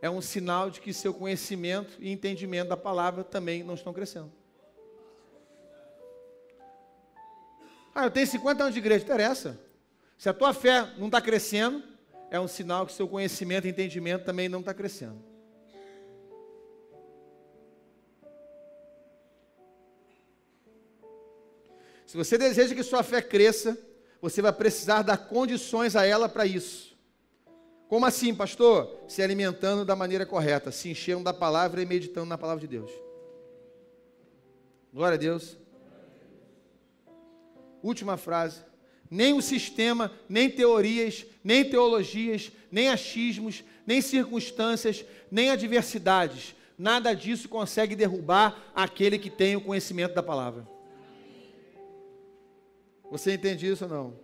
é 0.00 0.08
um 0.08 0.22
sinal 0.22 0.70
de 0.70 0.80
que 0.80 0.92
seu 0.92 1.12
conhecimento 1.12 1.96
e 2.00 2.10
entendimento 2.10 2.70
da 2.70 2.76
palavra 2.76 3.22
também 3.22 3.62
não 3.62 3.74
estão 3.74 3.92
crescendo. 3.92 4.32
Ah, 7.94 8.06
eu 8.06 8.10
tenho 8.10 8.26
50 8.26 8.62
anos 8.62 8.74
de 8.74 8.80
igreja, 8.80 9.04
interessa. 9.04 9.60
Se 10.16 10.30
a 10.30 10.34
tua 10.34 10.54
fé 10.54 10.90
não 10.96 11.06
está 11.06 11.20
crescendo, 11.20 11.82
é 12.30 12.40
um 12.40 12.48
sinal 12.48 12.86
que 12.86 12.92
seu 12.92 13.06
conhecimento 13.06 13.66
e 13.66 13.70
entendimento 13.70 14.24
também 14.24 14.48
não 14.48 14.60
está 14.60 14.72
crescendo. 14.72 15.33
Se 22.06 22.16
você 22.16 22.36
deseja 22.36 22.74
que 22.74 22.82
sua 22.82 23.02
fé 23.02 23.22
cresça, 23.22 23.78
você 24.20 24.40
vai 24.40 24.52
precisar 24.52 25.02
dar 25.02 25.16
condições 25.16 25.96
a 25.96 26.04
ela 26.04 26.28
para 26.28 26.46
isso. 26.46 26.96
Como 27.88 28.06
assim, 28.06 28.34
pastor? 28.34 29.04
Se 29.08 29.22
alimentando 29.22 29.84
da 29.84 29.94
maneira 29.94 30.24
correta, 30.24 30.72
se 30.72 30.88
enchendo 30.88 31.24
da 31.24 31.32
palavra 31.32 31.82
e 31.82 31.86
meditando 31.86 32.26
na 32.26 32.38
palavra 32.38 32.60
de 32.60 32.66
Deus. 32.66 32.90
Glória 34.92 35.16
a 35.16 35.18
Deus. 35.18 35.56
Última 37.82 38.16
frase. 38.16 38.60
Nem 39.10 39.34
o 39.34 39.42
sistema, 39.42 40.10
nem 40.28 40.50
teorias, 40.50 41.26
nem 41.42 41.68
teologias, 41.68 42.50
nem 42.70 42.88
achismos, 42.88 43.62
nem 43.86 44.00
circunstâncias, 44.00 45.04
nem 45.30 45.50
adversidades, 45.50 46.54
nada 46.78 47.14
disso 47.14 47.48
consegue 47.48 47.94
derrubar 47.94 48.70
aquele 48.74 49.18
que 49.18 49.30
tem 49.30 49.56
o 49.56 49.60
conhecimento 49.60 50.14
da 50.14 50.22
palavra. 50.22 50.73
Você 53.14 53.34
entende 53.34 53.70
isso 53.70 53.84
ou 53.84 53.90
não? 53.90 54.20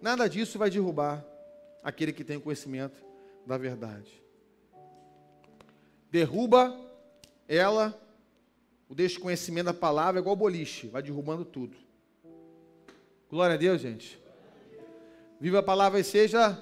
Nada 0.00 0.28
disso 0.28 0.60
vai 0.60 0.70
derrubar 0.70 1.26
aquele 1.82 2.12
que 2.12 2.22
tem 2.22 2.36
o 2.36 2.40
conhecimento 2.40 3.04
da 3.44 3.58
verdade. 3.58 4.22
Derruba 6.08 6.78
ela, 7.48 8.00
o 8.88 8.94
desconhecimento 8.94 9.64
da 9.64 9.74
palavra, 9.74 10.20
é 10.20 10.22
igual 10.22 10.36
boliche, 10.36 10.86
vai 10.86 11.02
derrubando 11.02 11.44
tudo. 11.44 11.76
Glória 13.28 13.56
a 13.56 13.58
Deus, 13.58 13.80
gente. 13.80 14.22
Viva 15.40 15.58
a 15.58 15.62
palavra 15.64 15.98
e 15.98 16.04
seja 16.04 16.56